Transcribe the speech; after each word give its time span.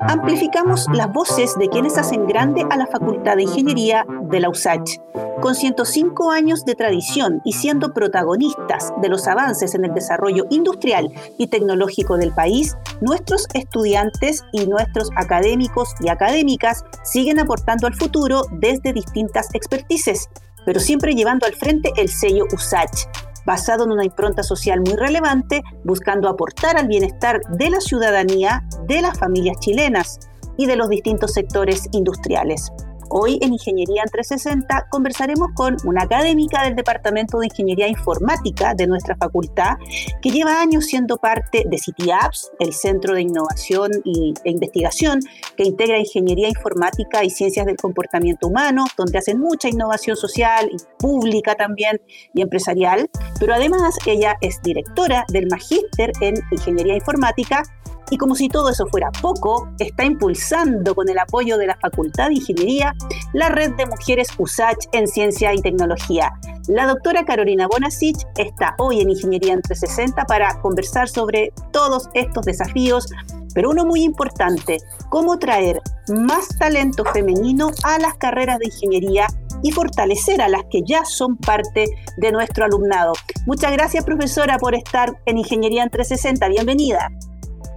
Amplificamos 0.00 0.86
las 0.92 1.12
voces 1.12 1.56
de 1.58 1.68
quienes 1.68 1.96
hacen 1.96 2.26
grande 2.26 2.66
a 2.70 2.76
la 2.76 2.86
Facultad 2.86 3.36
de 3.36 3.44
Ingeniería 3.44 4.04
de 4.24 4.40
la 4.40 4.50
USACH. 4.50 4.98
Con 5.40 5.54
105 5.54 6.30
años 6.30 6.64
de 6.64 6.74
tradición 6.74 7.40
y 7.44 7.52
siendo 7.52 7.92
protagonistas 7.92 8.92
de 9.00 9.08
los 9.08 9.26
avances 9.26 9.74
en 9.74 9.84
el 9.84 9.94
desarrollo 9.94 10.46
industrial 10.50 11.10
y 11.38 11.46
tecnológico 11.48 12.16
del 12.16 12.32
país, 12.32 12.76
nuestros 13.00 13.46
estudiantes 13.54 14.44
y 14.52 14.66
nuestros 14.66 15.10
académicos 15.16 15.94
y 16.00 16.08
académicas 16.08 16.84
siguen 17.04 17.38
aportando 17.38 17.86
al 17.86 17.94
futuro 17.94 18.42
desde 18.52 18.92
distintas 18.92 19.54
expertices, 19.54 20.28
pero 20.64 20.80
siempre 20.80 21.14
llevando 21.14 21.46
al 21.46 21.54
frente 21.54 21.90
el 21.96 22.08
sello 22.08 22.44
USACH 22.52 23.06
basado 23.46 23.84
en 23.84 23.92
una 23.92 24.04
impronta 24.04 24.42
social 24.42 24.80
muy 24.80 24.94
relevante, 24.94 25.62
buscando 25.84 26.28
aportar 26.28 26.76
al 26.76 26.88
bienestar 26.88 27.40
de 27.50 27.70
la 27.70 27.80
ciudadanía, 27.80 28.64
de 28.86 29.02
las 29.02 29.18
familias 29.18 29.58
chilenas 29.60 30.20
y 30.56 30.66
de 30.66 30.76
los 30.76 30.88
distintos 30.88 31.32
sectores 31.32 31.88
industriales. 31.92 32.72
Hoy 33.14 33.38
en 33.42 33.52
Ingeniería 33.52 34.04
en 34.04 34.08
360 34.08 34.86
conversaremos 34.88 35.48
con 35.54 35.76
una 35.84 36.04
académica 36.04 36.64
del 36.64 36.74
Departamento 36.74 37.38
de 37.38 37.48
Ingeniería 37.48 37.86
Informática 37.86 38.72
de 38.72 38.86
nuestra 38.86 39.16
facultad 39.16 39.76
que 40.22 40.30
lleva 40.30 40.62
años 40.62 40.86
siendo 40.86 41.18
parte 41.18 41.64
de 41.68 41.76
City 41.76 42.10
Apps, 42.10 42.50
el 42.58 42.72
Centro 42.72 43.12
de 43.12 43.20
Innovación 43.20 43.90
e 44.06 44.48
Investigación 44.48 45.20
que 45.58 45.64
integra 45.64 45.98
Ingeniería 45.98 46.48
Informática 46.48 47.22
y 47.22 47.28
Ciencias 47.28 47.66
del 47.66 47.76
Comportamiento 47.76 48.46
Humano, 48.46 48.86
donde 48.96 49.18
hacen 49.18 49.38
mucha 49.38 49.68
innovación 49.68 50.16
social 50.16 50.70
y 50.72 50.76
pública 50.98 51.54
también 51.54 52.00
y 52.32 52.40
empresarial, 52.40 53.10
pero 53.38 53.52
además 53.52 53.94
ella 54.06 54.36
es 54.40 54.62
directora 54.62 55.26
del 55.28 55.48
Magíster 55.48 56.12
en 56.22 56.36
Ingeniería 56.50 56.94
Informática 56.94 57.62
y 58.10 58.18
como 58.18 58.34
si 58.34 58.48
todo 58.48 58.68
eso 58.68 58.86
fuera 58.86 59.10
poco, 59.10 59.68
está 59.78 60.04
impulsando 60.04 60.94
con 60.94 61.08
el 61.08 61.18
apoyo 61.18 61.56
de 61.58 61.66
la 61.66 61.76
Facultad 61.76 62.28
de 62.28 62.34
Ingeniería 62.34 62.94
la 63.32 63.48
red 63.48 63.72
de 63.76 63.86
mujeres 63.86 64.28
USACH 64.38 64.86
en 64.92 65.08
ciencia 65.08 65.54
y 65.54 65.62
tecnología. 65.62 66.32
La 66.68 66.86
doctora 66.86 67.24
Carolina 67.24 67.66
Bonasich 67.66 68.26
está 68.36 68.74
hoy 68.78 69.00
en 69.00 69.10
Ingeniería 69.10 69.54
en 69.54 69.62
360 69.62 70.24
para 70.26 70.60
conversar 70.60 71.08
sobre 71.08 71.52
todos 71.72 72.08
estos 72.14 72.44
desafíos, 72.44 73.06
pero 73.54 73.70
uno 73.70 73.84
muy 73.84 74.02
importante, 74.02 74.78
cómo 75.08 75.38
traer 75.38 75.80
más 76.08 76.48
talento 76.58 77.04
femenino 77.04 77.70
a 77.84 77.98
las 77.98 78.14
carreras 78.14 78.58
de 78.58 78.66
ingeniería 78.66 79.26
y 79.62 79.72
fortalecer 79.72 80.42
a 80.42 80.48
las 80.48 80.64
que 80.70 80.82
ya 80.84 81.04
son 81.04 81.36
parte 81.36 81.86
de 82.16 82.32
nuestro 82.32 82.64
alumnado. 82.64 83.12
Muchas 83.46 83.72
gracias, 83.72 84.04
profesora, 84.04 84.58
por 84.58 84.74
estar 84.74 85.18
en 85.26 85.38
Ingeniería 85.38 85.82
en 85.82 85.90
360. 85.90 86.48
Bienvenida. 86.48 87.08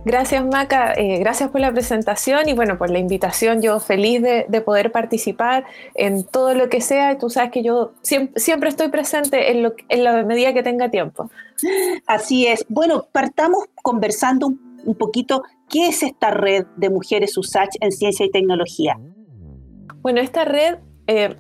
Gracias, 0.06 0.46
Maca. 0.46 0.94
Eh, 0.94 1.18
gracias 1.18 1.50
por 1.50 1.62
la 1.62 1.72
presentación 1.72 2.48
y 2.48 2.54
bueno, 2.54 2.78
por 2.78 2.92
la 2.92 3.00
invitación. 3.00 3.64
Yo 3.64 3.80
feliz 3.80 4.22
de, 4.22 4.62
poder 4.62 4.92
participar 4.92 5.66
en 5.96 6.24
todo 6.24 6.54
lo 6.54 6.70
que 6.70 6.80
sea. 6.80 7.18
Tú 7.18 7.32
sabes 7.32 7.52
que 7.52 7.64
yo 7.64 7.94
siempre, 8.04 8.70
estoy 8.70 8.90
presente 8.90 9.52
en, 9.52 9.64
lo, 9.64 9.74
en, 9.90 10.04
la 10.04 10.24
medida 10.24 10.54
que 10.54 10.62
tenga 10.62 10.90
tiempo. 10.92 11.32
Así 12.06 12.46
es. 12.46 12.66
Bueno, 12.70 13.08
partamos 13.12 13.66
conversando 13.82 14.54
un, 14.86 14.96
poquito 14.96 15.42
qué 15.70 15.88
es 15.88 16.04
esta 16.04 16.30
red 16.30 16.68
de 16.76 16.92
mujeres 16.92 17.36
USACH 17.36 17.78
en 17.82 17.92
ciencia 17.92 18.28
y 18.28 18.30
tecnología. 18.30 19.00
Bueno, 20.04 20.22
esta 20.22 20.46
red 20.46 20.76
eh, 21.08 21.36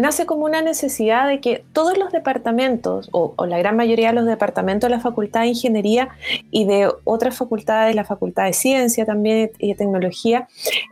nace 0.00 0.26
como 0.26 0.44
una 0.44 0.62
necesidad 0.62 1.28
de 1.28 1.40
que 1.40 1.64
todos 1.72 1.96
los 1.98 2.12
departamentos, 2.12 3.08
o, 3.12 3.34
la 3.46 3.58
gran 3.58 3.76
mayoría 3.76 4.08
de 4.08 4.14
los 4.14 4.26
departamentos 4.26 4.88
de 4.88 4.96
la 4.96 5.00
Facultad 5.00 5.42
de 5.42 5.48
Ingeniería 5.48 6.08
y 6.50 6.64
de 6.64 6.90
otras 7.04 7.36
facultades, 7.36 7.94
la 7.94 8.04
Facultad 8.04 8.44
de 8.44 8.52
Ciencia 8.52 9.06
también 9.06 9.50
y 9.58 9.68
de 9.68 9.74
Tecnología, 9.74 10.48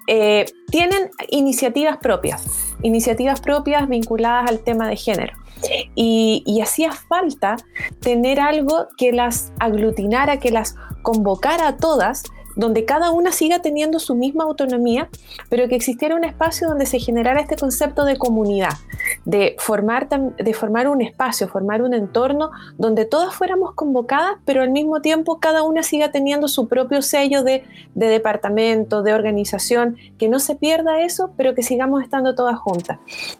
eh, 0.06 0.47
tienen 0.70 1.11
iniciativas 1.29 1.97
propias, 1.98 2.75
iniciativas 2.83 3.41
propias 3.41 3.89
vinculadas 3.89 4.51
al 4.51 4.61
tema 4.61 4.89
de 4.89 4.97
género. 4.97 5.33
Y, 5.97 6.45
y 6.47 6.61
hacía 6.61 6.92
falta 6.92 7.57
tener 8.01 8.39
algo 8.39 8.86
que 8.97 9.13
las 9.13 9.52
aglutinara, 9.58 10.39
que 10.39 10.52
las 10.52 10.77
convocara 11.02 11.67
a 11.67 11.77
todas 11.77 12.23
donde 12.58 12.85
cada 12.85 13.13
una 13.13 13.30
siga 13.30 13.61
teniendo 13.61 14.01
su 14.01 14.17
misma 14.17 14.45
autonomía, 14.45 15.08
pero 15.48 15.69
que 15.69 15.77
existiera 15.77 16.17
un 16.17 16.24
espacio 16.24 16.69
donde 16.69 16.86
se 16.86 16.98
generara 16.98 17.41
este 17.41 17.57
concepto 17.57 18.05
de 18.05 18.19
comunidad, 18.19 18.73
de 19.24 19.55
formar, 19.58 20.08
de 20.08 20.55
formar 20.55 20.89
un 20.89 21.01
espacio, 21.01 21.47
formar 21.47 21.83
un 21.83 21.95
entorno 21.95 22.51
donde 22.77 23.05
todas 23.05 23.33
fuéramos 23.33 23.74
convocadas, 23.74 24.39
pero 24.45 24.63
al 24.63 24.70
mismo 24.70 25.01
tiempo 25.01 25.39
cada 25.39 25.63
una 25.63 25.85
siga 25.85 26.11
teniendo 26.11 26.48
su 26.48 26.67
propio 26.67 27.01
sello 27.01 27.45
de, 27.45 27.63
departamento, 27.95 29.05
de 29.05 29.14
organización, 29.14 29.97
que 30.18 30.29
no 30.29 30.41
se 30.41 30.57
pierda 30.57 31.01
eso, 31.01 31.30
pero 31.36 31.55
que 31.55 31.63
sigamos 31.63 32.02
estando 32.02 32.35
todas 32.35 32.58
juntas. 32.58 32.98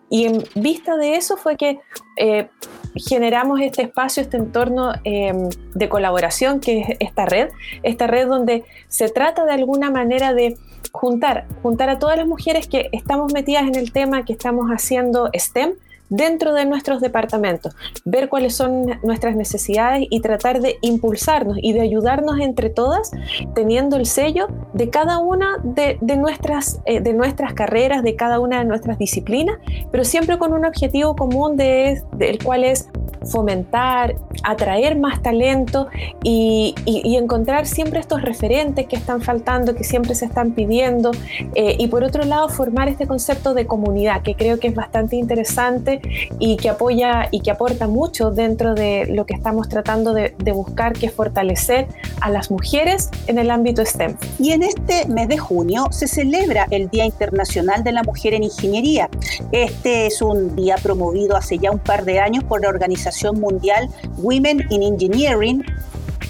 Y 0.09 0.27
en 0.27 0.45
vista 0.55 0.97
de 0.97 1.17
eso 1.17 1.37
fue 1.37 1.57
que 1.57 1.81
eh, 2.17 2.49
generamos 2.99 3.61
este 3.61 3.83
espacio, 3.83 4.23
este 4.23 4.37
entorno 4.37 4.93
eh, 5.05 5.33
de 5.75 5.89
colaboración 5.89 6.61
que 6.61 6.81
es 6.81 6.97
esta 7.01 7.27
red, 7.27 7.49
esta 7.83 8.07
red 8.07 8.27
donde 8.27 8.65
se 8.89 9.09
trata 9.09 9.45
de 9.45 9.53
alguna 9.53 9.91
manera 9.91 10.35
de 10.35 10.57
juntar, 10.93 11.47
juntar 11.63 11.91
a 11.91 11.99
todas 11.99 12.17
las 12.17 12.27
mujeres 12.27 12.67
que 12.67 12.89
estamos 12.93 13.33
metidas 13.33 13.65
en 13.65 13.75
el 13.75 13.93
tema, 13.93 14.25
que 14.25 14.33
estamos 14.33 14.71
haciendo 14.71 15.31
STEM, 15.35 15.75
dentro 16.09 16.55
de 16.55 16.65
nuestros 16.65 17.01
departamentos, 17.01 17.75
ver 18.05 18.29
cuáles 18.29 18.55
son 18.55 18.99
nuestras 19.03 19.37
necesidades 19.37 20.07
y 20.11 20.21
tratar 20.21 20.61
de 20.61 20.79
impulsarnos 20.81 21.59
y 21.61 21.73
de 21.73 21.81
ayudarnos 21.81 22.41
entre 22.41 22.71
todas, 22.71 23.11
teniendo 23.55 23.97
el 23.97 24.07
sello 24.07 24.49
de 24.73 24.91
cada 24.91 25.19
una 25.19 25.59
de, 25.63 25.99
nuestras, 26.17 26.81
eh, 26.85 27.01
de 27.01 27.13
nuestras 27.13 27.55
carreras, 27.55 28.03
de 28.03 28.17
cada 28.17 28.41
una 28.41 28.59
de 28.59 28.65
nuestras 28.65 28.99
disciplinas, 28.99 29.59
pero 29.91 30.05
siempre 30.05 30.39
con 30.39 30.53
un 30.53 30.65
objetivo 30.65 31.17
común 31.17 31.57
de, 31.57 32.03
del 32.17 32.43
cual 32.43 32.65
es 32.65 32.89
fomentar, 33.27 34.15
atraer 34.43 34.99
más 34.99 35.23
talento 35.23 35.89
y, 36.23 36.75
encontrar 37.19 37.67
siempre 37.67 37.99
estos 37.99 38.23
referentes 38.23 38.87
que 38.87 38.95
están 38.95 39.21
faltando, 39.21 39.75
que 39.75 39.83
siempre 39.83 40.15
se 40.15 40.25
están 40.25 40.53
pidiendo, 40.53 41.11
eh, 41.55 41.75
y 41.79 41.89
por 41.89 42.05
otro 42.05 42.25
lado 42.25 42.49
formar 42.49 42.89
este 42.89 43.07
concepto 43.07 43.55
de 43.55 43.67
comunidad, 43.67 44.23
que 44.23 44.35
creo 44.35 44.61
que 44.61 44.69
es 44.69 44.75
bastante 44.75 45.17
interesante 45.17 46.01
y 46.39 46.57
que 46.57 46.69
apoya 46.69 47.29
y 47.33 47.41
que 47.41 47.51
aporta 47.51 47.89
mucho 47.89 48.31
dentro 48.31 48.75
de 48.75 49.07
lo 49.07 49.27
que 49.27 49.35
estamos 49.35 49.69
tratando 49.69 50.15
de, 50.15 50.35
buscar, 50.53 50.93
que 50.95 51.07
es 51.07 51.13
fortalecer 51.13 51.89
a 52.21 52.31
las 52.31 52.51
mujeres 52.51 53.11
en 53.27 53.39
el 53.39 53.51
ámbito 53.51 53.85
STEM. 53.85 54.17
Y 54.39 54.53
en 54.53 54.63
este 54.63 55.07
mes 55.07 55.29
de 55.29 55.39
junio 55.39 55.89
se 55.91 56.09
celebra 56.09 56.67
el 56.71 56.89
Día 56.89 57.05
Internacional 57.05 57.85
de 57.85 57.93
la 57.93 58.03
Mujer 58.03 58.35
en 58.35 58.45
Ingeniería. 58.45 59.11
Este 59.53 60.07
es 60.07 60.23
un 60.23 60.57
día 60.57 60.77
promovido 60.83 61.37
hace 61.37 61.59
ya 61.59 61.71
un 61.71 61.79
par 61.79 62.05
de 62.05 62.21
años 62.21 62.45
por 62.45 62.63
la 62.63 62.69
Organización 62.69 63.08
Mundial 63.33 63.89
Women 64.19 64.67
in 64.71 64.83
Engineering 64.83 65.65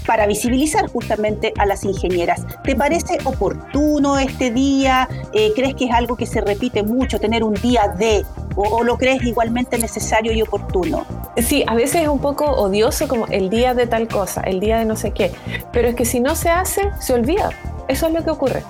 para 0.09 0.27
visibilizar 0.27 0.89
justamente 0.89 1.53
a 1.59 1.67
las 1.67 1.85
ingenieras. 1.85 2.41
¿Te 2.65 2.75
parece 2.75 3.19
oportuno 3.25 4.19
este 4.19 4.51
día? 4.51 5.07
Eh, 5.35 5.53
¿Crees 5.55 5.75
que 5.75 5.85
es 5.85 5.93
algo 5.93 6.17
que 6.17 6.25
se 6.25 6.41
repite 6.41 6.83
mucho, 6.83 7.21
tener 7.21 7.45
un 7.45 7.53
día 7.53 7.95
de, 7.99 8.25
o, 8.57 8.83
lo 8.83 8.97
crees 8.97 9.23
igualmente 9.23 9.77
necesario 9.77 10.33
y 10.33 10.41
oportuno? 10.41 11.05
Sí, 11.37 11.63
a 11.67 11.75
veces 11.75 12.03
es 12.03 12.09
un 12.09 12.21
poco 12.21 12.47
odioso 12.47 13.07
como 13.07 13.27
el 13.27 13.51
día 13.51 13.75
de 13.75 13.87
tal 13.87 14.09
cosa, 14.09 14.41
el 14.41 14.61
día 14.61 14.79
de 14.79 14.87
no 14.87 14.97
sé 14.97 15.11
qué, 15.11 15.31
pero 15.73 15.89
es 15.89 15.95
que 15.95 16.07
si 16.07 16.21
no 16.21 16.35
se 16.37 16.49
hace, 16.49 16.89
se 17.01 17.13
olvida. 17.13 17.51
Eso 17.87 18.07
es 18.07 18.15
lo 18.15 18.25
que 18.25 18.31
ocurre. 18.31 18.63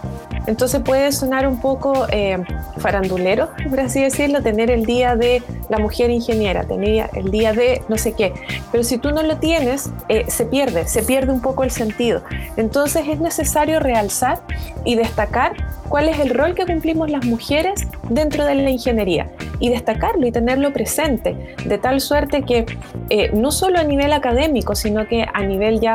Entonces 0.48 0.80
puede 0.80 1.12
sonar 1.12 1.46
un 1.46 1.60
poco 1.60 2.06
eh, 2.10 2.38
farandulero, 2.78 3.50
por 3.68 3.80
así 3.80 4.00
decirlo, 4.00 4.42
tener 4.42 4.70
el 4.70 4.86
día 4.86 5.14
de 5.14 5.42
la 5.68 5.78
mujer 5.78 6.08
ingeniera, 6.08 6.64
tener 6.64 7.10
el 7.12 7.30
día 7.30 7.52
de 7.52 7.82
no 7.88 7.98
sé 7.98 8.14
qué. 8.14 8.32
Pero 8.72 8.82
si 8.82 8.96
tú 8.96 9.10
no 9.10 9.22
lo 9.22 9.36
tienes, 9.36 9.90
eh, 10.08 10.24
se 10.28 10.46
pierde, 10.46 10.88
se 10.88 11.02
pierde 11.02 11.34
un 11.34 11.42
poco 11.42 11.64
el 11.64 11.70
sentido. 11.70 12.22
Entonces 12.56 13.06
es 13.08 13.20
necesario 13.20 13.78
realzar 13.78 14.40
y 14.86 14.94
destacar 14.94 15.52
cuál 15.86 16.08
es 16.08 16.18
el 16.18 16.30
rol 16.30 16.54
que 16.54 16.64
cumplimos 16.64 17.10
las 17.10 17.26
mujeres 17.26 17.86
dentro 18.08 18.46
de 18.46 18.54
la 18.54 18.70
ingeniería 18.70 19.30
y 19.60 19.70
destacarlo 19.70 20.26
y 20.26 20.32
tenerlo 20.32 20.72
presente, 20.72 21.56
de 21.64 21.78
tal 21.78 22.00
suerte 22.00 22.42
que 22.42 22.66
eh, 23.10 23.30
no 23.32 23.50
solo 23.50 23.78
a 23.78 23.84
nivel 23.84 24.12
académico, 24.12 24.74
sino 24.74 25.06
que 25.06 25.26
a 25.32 25.42
nivel 25.44 25.80
ya 25.80 25.94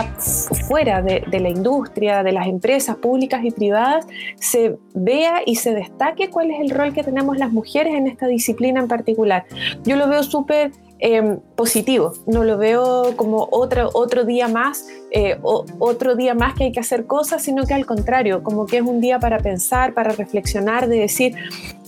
fuera 0.68 1.02
de, 1.02 1.24
de 1.28 1.40
la 1.40 1.50
industria, 1.50 2.24
de 2.24 2.32
las 2.32 2.48
empresas 2.48 2.96
públicas 2.98 3.44
y 3.44 3.52
privadas, 3.52 4.06
se 4.40 4.78
vea 4.94 5.42
y 5.46 5.56
se 5.56 5.74
destaque 5.74 6.30
cuál 6.30 6.52
es 6.52 6.60
el 6.62 6.70
rol 6.70 6.94
que 6.94 7.04
tenemos 7.04 7.38
las 7.38 7.52
mujeres 7.52 7.94
en 7.96 8.08
esta 8.08 8.28
disciplina 8.28 8.80
en 8.80 8.88
particular. 8.88 9.46
Yo 9.84 9.96
lo 9.96 10.08
veo 10.08 10.24
súper 10.24 10.72
Em, 11.06 11.42
positivo, 11.58 12.14
no 12.28 12.46
lo 12.46 12.58
veo 12.58 13.18
como 13.18 13.50
otro, 13.52 13.90
otro 13.94 14.24
día 14.24 14.48
más, 14.48 14.88
eh, 15.12 15.38
otro 15.42 16.16
día 16.16 16.34
más 16.34 16.54
que 16.54 16.64
hay 16.64 16.72
que 16.72 16.80
hacer 16.80 17.08
cosas, 17.08 17.44
sino 17.44 17.66
que 17.66 17.74
al 17.74 17.86
contrario, 17.86 18.42
como 18.42 18.66
que 18.66 18.78
es 18.78 18.84
un 18.84 19.02
día 19.02 19.20
para 19.20 19.40
pensar, 19.40 19.94
para 19.94 20.14
reflexionar, 20.14 20.88
de 20.88 21.00
decir, 21.00 21.36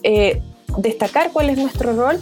eh, 0.04 0.42
destacar 0.78 1.32
cuál 1.32 1.50
es 1.50 1.58
nuestro 1.58 1.94
rol, 1.94 2.20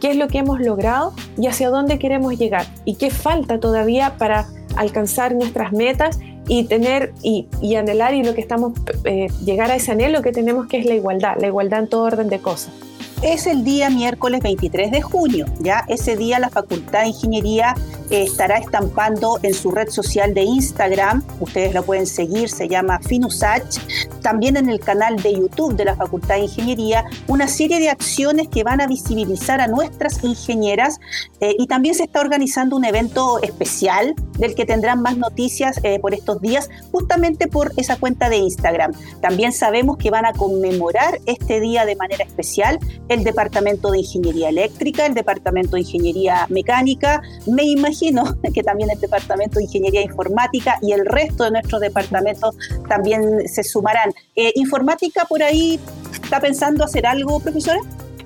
qué 0.00 0.10
es 0.10 0.16
lo 0.16 0.28
que 0.28 0.38
hemos 0.38 0.60
logrado 0.60 1.12
y 1.38 1.46
hacia 1.46 1.70
dónde 1.70 1.98
queremos 1.98 2.38
llegar 2.38 2.66
y 2.84 2.94
qué 2.94 3.10
falta 3.10 3.60
todavía 3.60 4.16
para 4.18 4.46
alcanzar 4.76 5.34
nuestras 5.34 5.72
metas 5.72 6.18
y 6.48 6.64
tener 6.64 7.12
y, 7.22 7.48
anhelar 7.74 8.14
y 8.14 8.22
lo 8.22 8.34
que 8.34 8.40
estamos, 8.40 8.72
eh, 9.04 9.26
llegar 9.44 9.70
a 9.70 9.76
ese 9.76 9.92
anhelo 9.92 10.22
que 10.22 10.32
tenemos 10.32 10.66
que 10.66 10.78
es 10.78 10.86
la 10.86 10.94
igualdad, 10.94 11.36
la 11.40 11.48
igualdad 11.48 11.80
en 11.80 11.88
todo 11.88 12.02
orden 12.02 12.28
de 12.28 12.38
cosas 12.38 12.72
es 13.22 13.46
el 13.46 13.64
día 13.64 13.90
miércoles 13.90 14.40
23 14.42 14.90
de 14.90 15.02
junio. 15.02 15.46
Ya 15.60 15.84
ese 15.88 16.16
día 16.16 16.38
la 16.38 16.50
Facultad 16.50 17.02
de 17.02 17.08
Ingeniería 17.08 17.74
eh, 18.10 18.22
estará 18.22 18.58
estampando 18.58 19.38
en 19.42 19.54
su 19.54 19.70
red 19.70 19.88
social 19.88 20.34
de 20.34 20.42
Instagram, 20.42 21.24
ustedes 21.40 21.74
la 21.74 21.82
pueden 21.82 22.06
seguir, 22.06 22.48
se 22.48 22.68
llama 22.68 23.00
Finusach, 23.00 23.78
también 24.22 24.56
en 24.56 24.68
el 24.68 24.80
canal 24.80 25.16
de 25.16 25.32
YouTube 25.32 25.74
de 25.74 25.84
la 25.84 25.96
Facultad 25.96 26.36
de 26.36 26.42
Ingeniería, 26.42 27.04
una 27.26 27.48
serie 27.48 27.80
de 27.80 27.90
acciones 27.90 28.48
que 28.48 28.62
van 28.62 28.80
a 28.80 28.86
visibilizar 28.86 29.60
a 29.60 29.66
nuestras 29.66 30.22
ingenieras 30.22 31.00
eh, 31.40 31.56
y 31.58 31.66
también 31.66 31.94
se 31.94 32.04
está 32.04 32.20
organizando 32.20 32.76
un 32.76 32.84
evento 32.84 33.40
especial 33.42 34.14
del 34.38 34.54
que 34.54 34.66
tendrán 34.66 35.02
más 35.02 35.16
noticias 35.16 35.80
eh, 35.82 35.98
por 35.98 36.14
estos 36.14 36.40
días, 36.40 36.70
justamente 36.92 37.48
por 37.48 37.72
esa 37.76 37.96
cuenta 37.96 38.28
de 38.28 38.36
Instagram. 38.36 38.92
También 39.20 39.52
sabemos 39.52 39.96
que 39.96 40.10
van 40.10 40.26
a 40.26 40.32
conmemorar 40.32 41.18
este 41.26 41.60
día 41.60 41.84
de 41.84 41.96
manera 41.96 42.24
especial 42.24 42.78
Departamento 43.24 43.90
de 43.90 43.98
Ingeniería 43.98 44.48
Eléctrica, 44.48 45.06
el 45.06 45.14
Departamento 45.14 45.72
de 45.72 45.80
Ingeniería 45.80 46.46
Mecánica, 46.48 47.22
me 47.46 47.64
imagino 47.64 48.36
que 48.54 48.62
también 48.62 48.90
el 48.90 49.00
Departamento 49.00 49.58
de 49.58 49.64
Ingeniería 49.64 50.02
Informática 50.02 50.78
y 50.82 50.92
el 50.92 51.06
resto 51.06 51.44
de 51.44 51.52
nuestros 51.52 51.80
departamentos 51.80 52.54
también 52.88 53.48
se 53.48 53.64
sumarán. 53.64 54.12
Eh, 54.34 54.52
¿Informática 54.56 55.24
por 55.24 55.42
ahí 55.42 55.80
está 56.12 56.40
pensando 56.40 56.84
hacer 56.84 57.06
algo, 57.06 57.40
profesora? 57.40 57.80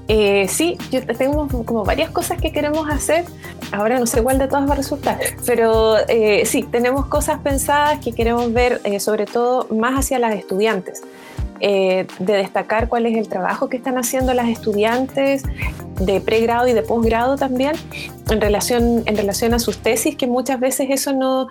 Eh, 0.08 0.46
sí, 0.48 0.76
yo 0.90 1.06
tengo 1.06 1.46
como 1.64 1.84
varias 1.84 2.10
cosas 2.10 2.40
que 2.40 2.50
queremos 2.50 2.88
hacer. 2.90 3.24
Ahora 3.70 4.00
no 4.00 4.06
sé 4.06 4.20
cuál 4.22 4.38
de 4.38 4.48
todas 4.48 4.68
va 4.68 4.72
a 4.72 4.76
resultar, 4.76 5.20
pero 5.46 5.96
eh, 6.08 6.44
sí, 6.44 6.64
tenemos 6.64 7.06
cosas 7.06 7.38
pensadas 7.38 8.00
que 8.00 8.12
queremos 8.12 8.52
ver, 8.52 8.80
sobre 9.00 9.26
todo 9.26 9.68
más 9.70 9.96
hacia 9.96 10.18
las 10.18 10.34
estudiantes. 10.34 11.02
Eh, 11.60 12.06
de 12.18 12.32
destacar 12.32 12.88
cuál 12.88 13.04
es 13.04 13.18
el 13.18 13.28
trabajo 13.28 13.68
que 13.68 13.76
están 13.76 13.98
haciendo 13.98 14.32
las 14.32 14.48
estudiantes 14.48 15.42
de 16.00 16.20
pregrado 16.22 16.66
y 16.66 16.72
de 16.72 16.82
posgrado 16.82 17.36
también 17.36 17.72
en 18.30 18.40
relación, 18.40 19.02
en 19.04 19.16
relación 19.16 19.52
a 19.52 19.58
sus 19.58 19.78
tesis, 19.78 20.16
que 20.16 20.26
muchas 20.26 20.58
veces 20.58 20.88
eso 20.90 21.12
no, 21.12 21.48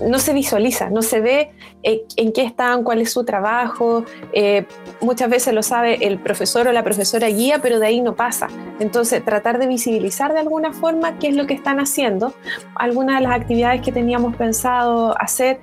no 0.00 0.18
se 0.18 0.32
visualiza, 0.32 0.90
no 0.90 1.02
se 1.02 1.20
ve 1.20 1.50
eh, 1.82 2.04
en 2.16 2.32
qué 2.32 2.44
están, 2.44 2.84
cuál 2.84 3.00
es 3.00 3.12
su 3.12 3.24
trabajo. 3.24 4.04
Eh, 4.32 4.66
muchas 5.00 5.28
veces 5.28 5.52
lo 5.54 5.62
sabe 5.62 6.06
el 6.06 6.18
profesor 6.18 6.68
o 6.68 6.72
la 6.72 6.84
profesora 6.84 7.28
guía, 7.28 7.58
pero 7.60 7.78
de 7.80 7.86
ahí 7.86 8.00
no 8.00 8.14
pasa. 8.14 8.48
Entonces, 8.78 9.24
tratar 9.24 9.58
de 9.58 9.66
visibilizar 9.66 10.32
de 10.32 10.40
alguna 10.40 10.72
forma 10.72 11.18
qué 11.18 11.28
es 11.28 11.34
lo 11.34 11.46
que 11.46 11.54
están 11.54 11.80
haciendo, 11.80 12.34
algunas 12.74 13.18
de 13.18 13.26
las 13.26 13.40
actividades 13.40 13.82
que 13.82 13.92
teníamos 13.92 14.36
pensado 14.36 15.18
hacer 15.20 15.60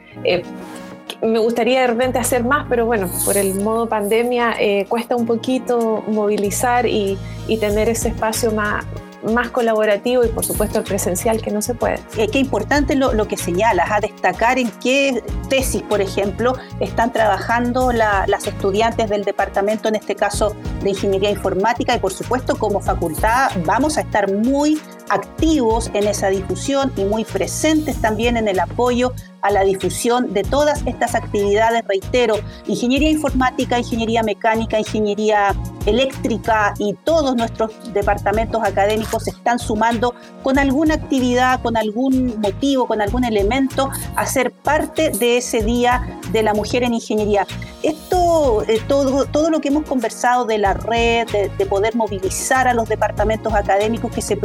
me 1.22 1.40
gustaría 1.40 1.81
de 1.81 1.88
repente 1.88 2.19
hacer 2.19 2.44
más, 2.44 2.66
pero 2.69 2.86
bueno, 2.86 3.10
por 3.25 3.38
el 3.38 3.56
modo 3.56 3.88
pandemia 3.88 4.56
eh, 4.60 4.86
cuesta 4.88 5.16
un 5.16 5.25
poquito 5.25 6.04
movilizar 6.07 6.86
y, 6.86 7.18
tener 7.60 7.90
ese 7.90 8.10
espacio 8.10 8.52
más, 8.52 8.86
más 9.24 9.50
colaborativo 9.50 10.25
y 10.25 10.28
por 10.28 10.44
supuesto 10.44 10.80
el 10.80 10.84
presencial 10.84 11.42
que 11.42 11.52
no 11.52 11.62
se 11.62 11.74
puede. 11.74 12.00
Qué 12.31 12.40
importante 12.40 12.96
lo, 12.96 13.13
lo, 13.13 13.28
que 13.28 13.38
señalas, 13.38 13.90
a 13.92 14.00
destacar 14.00 14.60
en 14.60 14.69
qué 14.84 15.24
tesis, 15.48 15.81
por 15.84 16.02
ejemplo, 16.02 16.56
están 16.80 17.13
trabajando 17.13 17.92
las 17.92 18.48
estudiantes 18.48 19.10
del 19.10 19.24
departamento, 19.24 19.88
en 19.88 19.96
este 19.96 20.16
caso 20.16 20.56
de 20.81 20.90
Ingeniería 20.90 21.30
Informática, 21.30 21.96
y 21.96 22.00
por 22.00 22.12
supuesto 22.12 22.57
como 22.57 22.81
facultad 22.81 23.52
vamos 23.63 23.98
a 23.98 24.02
estar 24.02 24.31
muy 24.31 24.80
activos 25.10 25.90
en 25.94 26.07
esa 26.07 26.30
difusión 26.30 26.92
y 26.96 27.04
muy 27.06 27.25
presentes 27.25 28.02
también 28.02 28.38
en 28.38 28.48
el 28.48 28.60
apoyo 28.60 29.13
a 29.46 29.52
la 29.52 29.63
difusión 29.63 30.34
de 30.34 30.42
todas 30.42 30.81
estas 30.88 31.13
actividades, 31.13 31.84
reitero, 31.88 32.38
ingeniería 32.66 33.12
informática, 33.12 33.78
ingeniería 33.78 34.24
mecánica, 34.24 34.80
ingeniería 34.80 35.56
eléctrica 35.86 36.74
y 36.80 36.96
todos 37.04 37.36
nuestros 37.36 37.72
departamentos 37.94 38.63
académicos 38.63 39.25
se 39.25 39.30
están 39.30 39.60
sumando 39.60 40.16
con 40.42 40.57
alguna 40.57 40.96
actividad, 40.96 41.62
con 41.62 41.78
algún 41.78 42.40
motivo, 42.42 42.88
con 42.88 43.02
algún 43.02 43.24
elemento 43.24 43.92
a 44.16 44.25
ser 44.25 44.52
parte 44.52 45.12
de 45.12 45.38
ese 45.38 45.62
Día 45.62 46.19
de 46.31 46.42
la 46.42 46.56
Mujer 46.56 46.81
en 46.81 46.96
Ingeniería. 46.96 47.46
Esto, 47.84 48.63
eh, 48.68 48.81
todo, 48.88 49.25
todo 49.25 49.52
lo 49.52 49.62
que 49.62 49.68
hemos 49.68 49.86
conversado 49.86 50.46
de 50.46 50.57
la 50.57 50.74
red, 50.74 51.28
de, 51.28 51.66
poder 51.66 51.96
movilizar 51.96 52.68
a 52.68 52.74
los 52.74 52.88
departamentos 52.90 53.54
académicos 53.54 54.12
que 54.12 54.22
se 54.22 54.38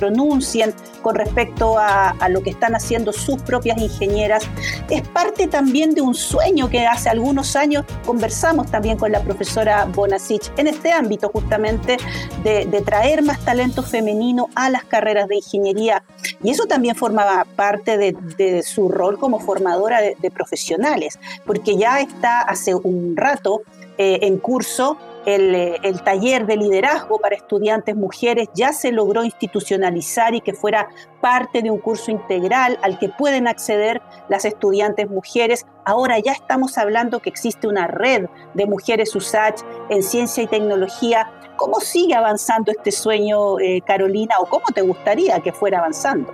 con 1.03 1.15
respecto 1.15 1.79
a, 1.79 2.11
a 2.11 2.29
lo 2.29 2.43
que 2.43 2.51
están 2.51 2.75
haciendo 2.75 3.13
sus 3.13 3.41
propias 3.43 3.79
ingenieras, 3.79 4.45
es 4.89 5.07
parte 5.09 5.47
también 5.47 5.95
de 5.95 6.01
un 6.01 6.15
sueño 6.15 6.69
que 6.69 6.87
hace 6.87 7.09
algunos 7.09 7.57
años 7.57 7.85
conversamos 8.05 8.71
también 8.71 8.99
con 8.99 9.13
la 9.13 9.23
profesora 9.23 9.87
Bonasich 9.87 10.51
en 10.57 10.67
este 10.67 10.93
ámbito 10.93 11.31
justamente 11.33 11.97
de, 12.43 12.83
traer 12.85 13.23
más 13.23 13.39
talento 13.45 13.83
femenino 13.83 14.49
a 14.55 14.71
las 14.71 14.85
carreras 14.85 15.29
de 15.29 15.37
ingeniería. 15.37 16.03
Y 16.43 16.51
eso 16.51 16.67
también 16.67 16.97
formaba 16.97 17.45
parte 17.57 17.99
de, 17.99 18.63
su 18.63 18.89
rol 18.89 19.19
como 19.19 19.41
formadora 19.41 20.01
de, 20.01 20.31
profesionales, 20.31 21.19
porque 21.45 21.77
ya 21.77 22.01
está 22.01 22.41
hace 22.41 22.75
un 22.75 23.17
rato 23.17 23.63
eh, 23.99 24.21
en 24.23 24.39
curso 24.39 24.97
eh, 25.27 25.77
el, 25.83 26.03
taller 26.03 26.47
de 26.47 26.57
liderazgo 26.57 27.19
para 27.19 27.37
estudiantes 27.37 27.95
mujeres 27.95 28.49
ya 28.55 28.73
se 28.73 28.91
logró 28.91 29.23
institucionalizar 29.23 30.35
y 30.35 30.41
que 30.41 30.55
fuera 30.55 30.89
parte 31.21 31.61
de 31.61 31.71
un 31.71 31.79
curso 31.79 32.11
integral 32.11 32.79
al 32.83 32.99
que 32.99 33.11
pueden 33.11 33.47
acceder 33.47 34.01
las 34.29 34.47
estudiantes 34.47 35.11
mujeres. 35.11 35.67
Ahora 35.85 36.19
ya 36.19 36.33
estamos 36.33 36.79
hablando 36.79 37.21
que 37.21 37.29
existe 37.29 37.69
una 37.69 37.87
red 37.87 38.27
de 38.55 38.67
mujeres 38.67 39.15
USACH 39.15 39.61
en 39.91 40.03
ciencia 40.03 40.43
y 40.43 40.47
tecnología. 40.47 41.31
¿Cómo 41.57 41.81
sigue 41.81 42.15
avanzando 42.15 42.73
este 42.73 42.91
sueño, 42.91 43.61
eh, 43.61 43.83
Carolina, 43.87 44.37
o 44.41 44.47
cómo 44.47 44.67
te 44.75 44.81
gustaría 44.81 45.41
que 45.41 45.53
fuera 45.53 45.79
avanzando? 45.81 46.33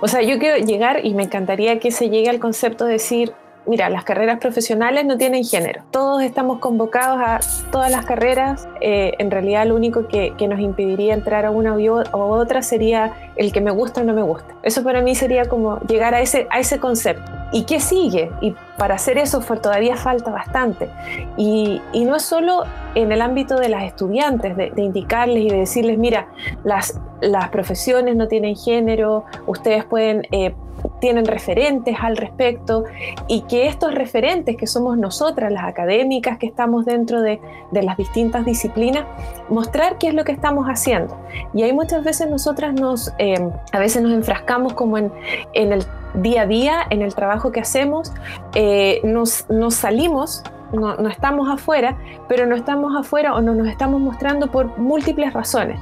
O 0.00 0.08
sea, 0.08 0.22
yo 0.22 0.38
quiero 0.38 0.64
llegar 0.64 1.04
y 1.04 1.12
me 1.12 1.24
encantaría 1.24 1.78
que 1.80 1.90
se 1.90 2.08
llegue 2.08 2.30
al 2.30 2.38
concepto 2.38 2.86
de 2.86 2.92
decir, 2.92 3.34
mira, 3.68 3.90
las 3.90 4.04
carreras 4.04 4.38
profesionales 4.38 5.04
no 5.04 5.16
tienen 5.16 5.44
género. 5.44 5.82
Todos 5.90 6.22
estamos 6.22 6.58
convocados 6.58 7.20
a 7.20 7.40
todas 7.70 7.90
las 7.90 8.04
carreras. 8.04 8.68
Eh, 8.80 9.12
en 9.18 9.30
realidad 9.30 9.66
lo 9.66 9.76
único 9.76 10.08
que, 10.08 10.32
nos 10.48 10.60
impediría 10.60 11.12
entrar 11.12 11.44
a 11.44 11.50
una 11.50 11.74
u 11.74 12.02
otra 12.12 12.62
sería 12.62 13.12
el 13.36 13.52
que 13.52 13.60
me 13.60 13.70
gusta 13.70 14.00
o 14.00 14.04
no 14.04 14.14
me 14.14 14.22
gusta. 14.22 14.54
Eso 14.62 14.82
para 14.82 15.02
mí 15.02 15.14
sería 15.14 15.44
como 15.44 15.78
llegar 15.80 16.14
a 16.14 16.20
ese, 16.20 16.46
a 16.50 16.58
ese 16.58 16.80
concepto. 16.80 17.30
¿Y 17.52 17.64
qué 17.64 17.80
sigue? 17.80 18.30
Y 18.40 18.54
para 18.76 18.94
hacer 18.94 19.18
eso 19.18 19.40
todavía 19.40 19.96
falta 19.96 20.30
bastante. 20.30 20.88
Y, 21.36 21.80
no 21.94 22.16
es 22.16 22.22
solo 22.22 22.64
en 22.94 23.12
el 23.12 23.20
ámbito 23.20 23.56
de 23.58 23.68
las 23.68 23.84
estudiantes, 23.84 24.56
de, 24.56 24.72
indicarles 24.76 25.44
y 25.44 25.50
de 25.50 25.58
decirles, 25.58 25.98
mira, 25.98 26.28
las, 26.64 26.98
las 27.20 27.50
profesiones 27.50 28.16
no 28.16 28.28
tienen 28.28 28.56
género, 28.56 29.24
ustedes 29.46 29.84
pueden 29.84 30.26
eh, 30.30 30.54
tienen 31.00 31.26
referentes 31.26 31.96
al 32.00 32.16
respecto 32.16 32.84
y 33.26 33.42
que 33.42 33.66
estos 33.66 33.94
referentes 33.94 34.56
que 34.56 34.66
somos 34.66 34.98
nosotras, 34.98 35.52
las 35.52 35.64
académicas 35.64 36.38
que 36.38 36.46
estamos 36.46 36.84
dentro 36.84 37.22
de, 37.22 37.40
las 37.72 37.96
distintas 37.96 38.44
disciplinas, 38.44 39.04
mostrar 39.48 39.98
qué 39.98 40.08
es 40.08 40.14
lo 40.14 40.24
que 40.24 40.32
estamos 40.32 40.66
haciendo. 40.66 41.16
Y 41.54 41.62
ahí 41.62 41.72
muchas 41.72 42.04
veces 42.04 42.28
nosotras 42.28 42.74
nos, 42.74 43.12
eh, 43.18 43.50
a 43.72 43.78
veces 43.78 44.02
nos 44.02 44.12
enfrascamos 44.12 44.74
como 44.74 44.98
en, 44.98 45.12
el 45.52 45.84
día 46.14 46.42
a 46.42 46.46
día, 46.46 46.86
en 46.90 47.02
el 47.02 47.14
trabajo 47.14 47.52
que 47.52 47.60
hacemos, 47.60 48.12
eh, 48.54 49.00
nos, 49.04 49.46
salimos 49.70 50.42
no, 50.72 51.08
estamos 51.08 51.48
afuera, 51.48 51.96
pero 52.28 52.46
no 52.46 52.54
estamos 52.54 52.94
afuera 52.94 53.34
o 53.34 53.40
no 53.40 53.54
nos 53.54 53.68
estamos 53.68 54.00
mostrando 54.00 54.50
por 54.50 54.76
múltiples 54.78 55.32
razones. 55.32 55.78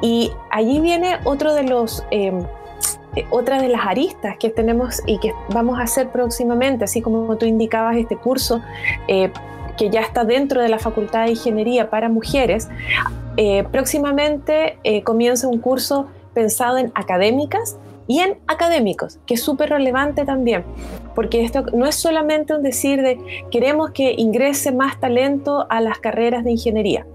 Y 0.00 0.32
allí 0.50 0.80
viene 0.80 1.18
otro 1.24 1.54
de 1.54 1.64
los 1.64 2.04
eh, 2.10 2.32
eh, 3.14 3.26
otra 3.30 3.60
de 3.60 3.68
las 3.68 3.86
aristas 3.86 4.36
que 4.38 4.48
tenemos 4.48 5.02
y 5.06 5.18
que 5.18 5.32
vamos 5.50 5.78
a 5.78 5.82
hacer 5.82 6.08
próximamente, 6.10 6.84
así 6.84 7.02
como 7.02 7.36
tú 7.36 7.44
indicabas 7.44 7.96
este 7.96 8.16
curso 8.16 8.62
eh, 9.06 9.30
que 9.76 9.90
ya 9.90 10.00
está 10.00 10.24
dentro 10.24 10.62
de 10.62 10.68
la 10.68 10.78
Facultad 10.78 11.24
de 11.24 11.30
Ingeniería 11.32 11.90
para 11.90 12.08
mujeres, 12.08 12.68
eh, 13.36 13.64
próximamente 13.70 14.78
comienza 15.04 15.48
un 15.48 15.58
curso 15.58 16.06
pensado 16.34 16.78
en 16.78 16.92
académicas 16.94 17.78
y 18.06 18.20
en 18.20 18.38
académicos, 18.46 19.18
que 19.26 19.34
es 19.34 19.42
súper 19.42 19.70
relevante 19.70 20.24
también, 20.24 20.64
porque 21.14 21.42
esto 21.44 21.64
no 21.72 21.86
es 21.86 21.94
solamente 21.94 22.54
un 22.54 22.62
decir 22.62 23.00
de 23.00 23.18
queremos 23.50 23.90
que 23.90 24.14
ingrese 24.16 24.72
más 24.72 25.00
talento 25.00 25.66
a 25.70 25.80
las 25.80 25.98
carreras 25.98 26.44
de 26.44 26.52
ingeniería, 26.52 27.06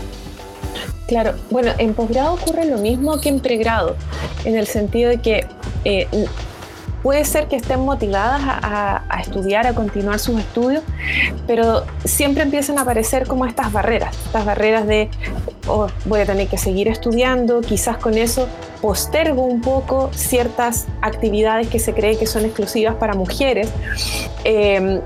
Claro, 1.07 1.35
bueno, 1.51 1.73
en 1.79 1.93
posgrado 1.93 2.35
ocurre 2.35 2.65
lo 2.65 2.79
mismo 2.79 3.21
que 3.21 3.29
en 3.29 3.41
pregrado, 3.41 3.97
en 4.45 4.57
el 4.57 4.67
sentido 4.67 5.11
de 5.11 5.19
que 5.19 5.47
eh, 5.85 6.09
puede 7.03 7.25
ser 7.25 7.49
que 7.49 7.57
estén 7.57 7.81
motivadas 7.81 8.41
a, 8.45 9.21
estudiar, 9.21 9.67
a 9.67 9.75
continuar 9.75 10.19
sus 10.19 10.39
estudios, 10.39 10.83
pero 11.47 11.85
siempre 12.05 12.43
empiezan 12.43 12.79
a 12.79 12.83
aparecer 12.83 13.27
como 13.27 13.45
estas 13.47 13.73
barreras, 13.73 14.17
estas 14.27 14.45
barreras 14.45 14.87
de 14.87 15.11
oh, 15.67 15.89
voy 16.05 16.21
a 16.21 16.27
tener 16.27 16.49
que 16.49 16.59
seguir 16.59 16.89
estudiando, 16.89 17.61
quizás 17.61 17.99
con 17.99 18.17
eso 18.17 18.49
postergo 18.81 19.43
un 19.43 19.61
poco 19.61 20.11
ciertas 20.13 20.87
actividades 21.03 21.69
que 21.69 21.79
se 21.79 21.93
cree 21.95 22.17
que 22.17 22.27
son 22.27 22.45
exclusivas 22.45 22.95
para 22.97 23.15
mujeres, 23.15 23.71
eh, 24.45 25.01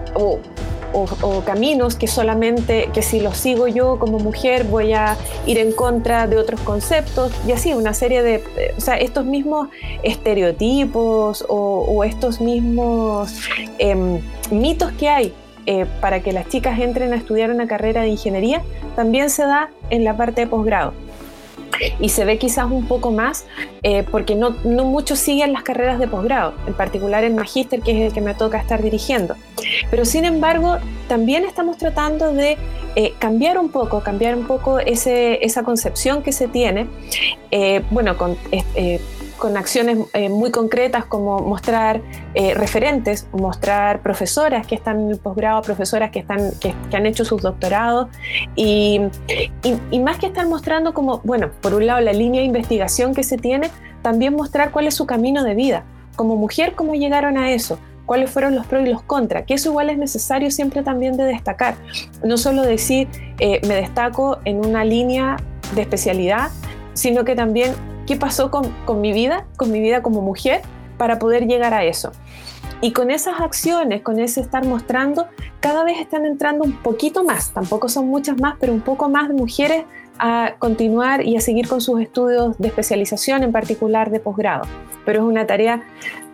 o 0.92 1.42
caminos 1.44 1.96
que 1.96 2.06
solamente, 2.06 2.90
que 2.92 3.02
si 3.02 3.20
los 3.20 3.36
sigo 3.36 3.68
yo 3.68 3.98
como 3.98 4.18
mujer 4.18 4.64
voy 4.64 4.92
a 4.92 5.16
ir 5.46 5.58
en 5.58 5.72
contra 5.72 6.26
de 6.26 6.38
otros 6.38 6.60
conceptos 6.60 7.32
y 7.46 7.52
así, 7.52 7.74
una 7.74 7.94
serie 7.94 8.22
de, 8.22 8.42
o 8.76 8.80
sea, 8.80 8.96
estos 8.96 9.24
mismos 9.24 9.68
estereotipos 10.02 11.44
o, 11.48 12.04
estos 12.04 12.40
mismos 12.40 13.40
em, 13.78 14.20
mitos 14.50 14.92
que 14.92 15.08
hay 15.08 15.32
eh, 15.66 15.86
para 16.00 16.20
que 16.20 16.32
las 16.32 16.48
chicas 16.48 16.78
entren 16.78 17.12
a 17.12 17.16
estudiar 17.16 17.50
una 17.50 17.66
carrera 17.66 18.02
de 18.02 18.08
ingeniería, 18.08 18.62
también 18.94 19.30
se 19.30 19.42
da 19.42 19.70
en 19.90 20.04
la 20.04 20.16
parte 20.16 20.42
de 20.42 20.46
posgrado 20.46 20.92
y 22.00 22.08
se 22.08 22.25
ve 22.25 22.38
quizás 22.38 22.70
un 22.70 22.87
poco 22.87 23.11
más 23.11 23.46
eh, 23.82 24.04
porque 24.11 24.35
no, 24.35 24.56
no 24.64 24.85
muchos 24.85 25.18
siguen 25.18 25.52
las 25.52 25.62
carreras 25.62 25.99
de 25.99 26.08
posgrado, 26.08 26.54
en 26.66 26.75
particular 26.75 27.25
el 27.25 27.35
magíster, 27.35 27.80
que 27.80 27.92
es 27.92 28.08
el 28.08 28.12
que 28.12 28.20
me 28.20 28.35
toca 28.35 28.58
estar 28.58 28.82
dirigiendo. 28.82 29.37
Pero 29.90 30.04
sin 30.04 30.25
embargo, 30.25 30.78
también 31.08 31.44
estamos 31.44 31.76
tratando 31.76 32.32
de 32.32 32.56
eh, 32.94 33.14
cambiar 33.18 33.58
un 33.58 33.70
poco, 33.70 34.00
cambiar 34.00 34.35
un 34.35 34.46
poco 34.46 34.78
ese, 34.78 35.44
esa 35.44 35.62
concepción 35.62 36.23
que 36.23 36.32
se 36.32 36.49
tiene, 36.49 36.87
eh, 37.50 37.82
bueno, 37.90 38.16
con 38.16 38.37
con 39.38 39.56
acciones 39.56 39.98
eh, 40.12 40.28
muy 40.28 40.50
concretas 40.50 41.04
como 41.04 41.38
mostrar 41.40 42.00
eh, 42.34 42.54
referentes, 42.54 43.28
mostrar 43.32 44.02
profesoras 44.02 44.66
que 44.66 44.74
están 44.74 45.00
en 45.00 45.10
el 45.10 45.18
posgrado, 45.18 45.62
profesoras 45.62 46.10
que, 46.10 46.20
están, 46.20 46.50
que, 46.60 46.74
han 46.96 47.06
hecho 47.06 47.24
sus 47.24 47.42
doctorados 47.42 48.08
y, 48.54 49.00
y, 49.90 49.98
más 50.00 50.18
que 50.18 50.26
estar 50.26 50.46
mostrando 50.46 50.94
como, 50.94 51.20
bueno, 51.24 51.50
por 51.60 51.74
un 51.74 51.86
lado 51.86 52.00
la 52.00 52.12
línea 52.12 52.40
de 52.40 52.46
investigación 52.46 53.14
que 53.14 53.22
se 53.22 53.36
tiene, 53.36 53.70
también 54.02 54.34
mostrar 54.34 54.70
cuál 54.70 54.86
es 54.86 54.94
su 54.94 55.06
camino 55.06 55.44
de 55.44 55.54
vida. 55.54 55.84
Como 56.14 56.36
mujer, 56.36 56.74
cómo 56.74 56.94
llegaron 56.94 57.36
a 57.36 57.52
eso, 57.52 57.78
cuáles 58.06 58.30
fueron 58.30 58.54
los 58.54 58.66
pros 58.66 58.86
y 58.86 58.90
los 58.90 59.02
contras, 59.02 59.44
que 59.44 59.54
eso 59.54 59.70
igual 59.70 59.90
es 59.90 59.98
necesario 59.98 60.50
siempre 60.50 60.82
también 60.82 61.16
de 61.16 61.24
destacar. 61.24 61.74
No 62.24 62.38
solo 62.38 62.62
decir, 62.62 63.08
eh, 63.38 63.60
me 63.66 63.74
destaco 63.74 64.38
en 64.44 64.64
una 64.64 64.84
línea 64.84 65.36
de 65.74 65.82
especialidad, 65.82 66.50
sino 66.94 67.24
que 67.24 67.34
también 67.34 67.74
qué 68.06 68.16
pasó 68.16 68.50
con, 68.50 68.70
con 68.84 69.00
mi 69.00 69.12
vida, 69.12 69.46
con 69.56 69.70
mi 69.70 69.80
vida 69.80 70.02
como 70.02 70.22
mujer, 70.22 70.62
para 70.96 71.18
poder 71.18 71.46
llegar 71.46 71.75
a 71.75 71.84
eso. 71.84 72.12
Y 72.80 72.92
con 72.92 73.10
esas 73.10 73.40
acciones, 73.40 74.02
con 74.02 74.18
ese 74.18 74.40
estar 74.40 74.66
mostrando, 74.66 75.26
cada 75.60 75.82
vez 75.84 75.98
están 75.98 76.26
entrando 76.26 76.64
un 76.64 76.72
poquito 76.82 77.25
más, 77.25 77.52
tampoco 77.52 77.88
son 77.88 78.08
muchas 78.08 78.38
más, 78.38 78.56
pero 78.60 78.72
un 78.72 78.82
poco 78.82 79.08
más 79.08 79.28
de 79.28 79.34
mujeres 79.34 79.84
a 80.18 80.54
continuar 80.58 81.25
y 81.25 81.36
a 81.36 81.40
seguir 81.40 81.68
con 81.68 81.80
sus 81.80 82.00
estudios 82.00 82.56
de 82.58 82.68
especialización, 82.68 83.42
en 83.42 83.52
particular 83.52 84.10
de 84.10 84.20
posgrado. 84.20 84.66
Pero 85.04 85.20
es 85.20 85.25
una 85.25 85.46
tarea 85.46 85.82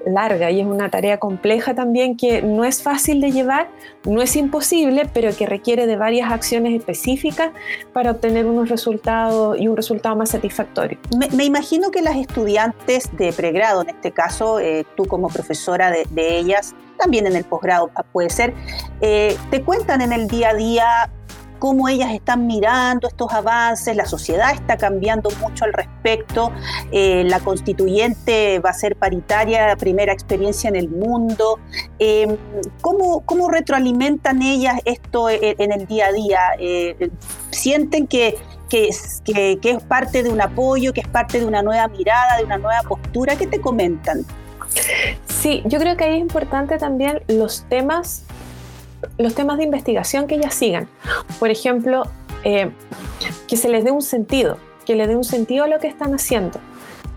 larga 0.06 0.50
y 0.50 0.61
es 0.61 0.66
una 0.66 0.90
tarea 0.90 1.18
compleja 1.18 1.75
también 1.75 2.16
que 2.16 2.42
no 2.42 2.64
es 2.64 2.82
fácil 2.82 3.21
de 3.21 3.30
llevar, 3.30 3.68
no 4.04 4.23
es 4.23 4.37
imposible, 4.37 5.09
pero 5.12 5.35
que 5.37 5.47
requiere 5.47 5.87
de 5.87 5.97
varias 5.97 6.30
acciones 6.30 6.75
específicas 6.75 7.50
para 7.92 8.12
obtener 8.12 8.47
unos 8.47 8.68
resultados 8.68 9.59
y 9.59 9.68
un 9.68 9.76
resultado 9.76 10.16
más 10.16 10.30
satisfactorio. 10.30 10.99
Me, 11.16 11.44
imagino 11.44 11.90
que 11.90 12.02
las 12.02 12.16
estudiantes 12.16 13.16
de 13.16 13.32
pregrado, 13.32 13.82
en 13.82 13.90
este 13.90 14.12
caso 14.12 14.61
eh, 14.61 14.85
tú 14.97 15.06
como 15.06 15.28
profesora 15.28 15.90
de, 15.90 16.38
ellas, 16.38 16.75
también 16.99 17.26
en 17.26 17.37
el 17.37 17.44
posgrado 17.44 17.90
puede 18.12 18.30
ser, 18.30 18.54
eh, 19.00 19.37
te 19.50 19.62
cuentan 19.62 20.00
en 20.00 20.12
el 20.12 20.28
día 20.28 20.50
a 20.50 20.54
día 20.54 21.11
cómo 21.62 21.88
ellas 21.88 22.12
están 22.12 22.49
mirando 22.49 23.07
estos 23.07 23.33
avances, 23.33 23.95
la 23.95 24.04
sociedad 24.04 24.52
está 24.52 24.76
cambiando 24.76 25.31
mucho 25.40 25.64
al 25.64 25.73
respecto, 25.73 26.50
eh, 26.90 27.23
la 27.25 27.38
constituyente 27.38 28.59
va 28.59 28.71
a 28.71 28.73
ser 28.73 28.97
paritaria, 28.97 29.76
primera 29.76 30.12
experiencia 30.12 30.66
en 30.66 30.75
el 30.75 30.88
mundo. 30.88 31.61
Eh, 32.00 32.37
¿cómo, 32.81 33.49
retroalimentan 33.49 34.42
ellas 34.42 34.81
esto 34.85 35.31
en, 35.31 35.71
el 35.71 35.87
día 35.87 36.07
a 36.07 36.12
día? 36.12 36.40
Eh, 36.59 37.11
¿Sienten 37.52 38.09
que, 38.09 38.37
que 38.69 38.88
es 38.88 39.83
parte 39.87 40.25
de 40.25 40.31
un 40.31 40.40
apoyo, 40.40 40.92
que 40.92 41.02
es 41.02 41.09
parte 41.09 41.38
de 41.38 41.47
una 41.47 41.62
nueva 41.62 41.87
mirada, 41.87 42.38
de 42.38 42.45
una 42.45 42.59
nueva 42.59 42.83
postura? 42.88 43.37
¿Qué 43.37 43.47
te 43.47 43.61
comentan? 43.61 44.26
Sí, 45.26 45.62
yo 45.64 45.78
creo 45.78 45.97
que 45.97 46.02
ahí 46.02 46.14
es 46.14 46.21
importante 46.21 46.76
también 46.78 47.23
los 47.28 47.66
temas 47.69 48.25
los 49.18 49.35
temas 49.35 49.59
de 49.59 49.64
investigación 49.64 50.26
que 50.26 50.37
ellas 50.37 50.54
sigan. 50.54 50.88
Por 51.38 51.50
ejemplo, 51.50 52.04
eh, 52.44 52.71
que 53.49 53.56
se 53.56 53.68
les 53.68 53.85
dé 53.85 53.90
un 53.90 54.02
sentido, 54.02 54.59
que 54.85 54.94
le 54.94 55.06
dé 55.06 55.16
un 55.16 55.25
sentido 55.25 55.64
a 55.64 55.68
lo 55.68 55.78
que 55.78 55.87
están 55.87 56.14
haciendo. 56.14 56.59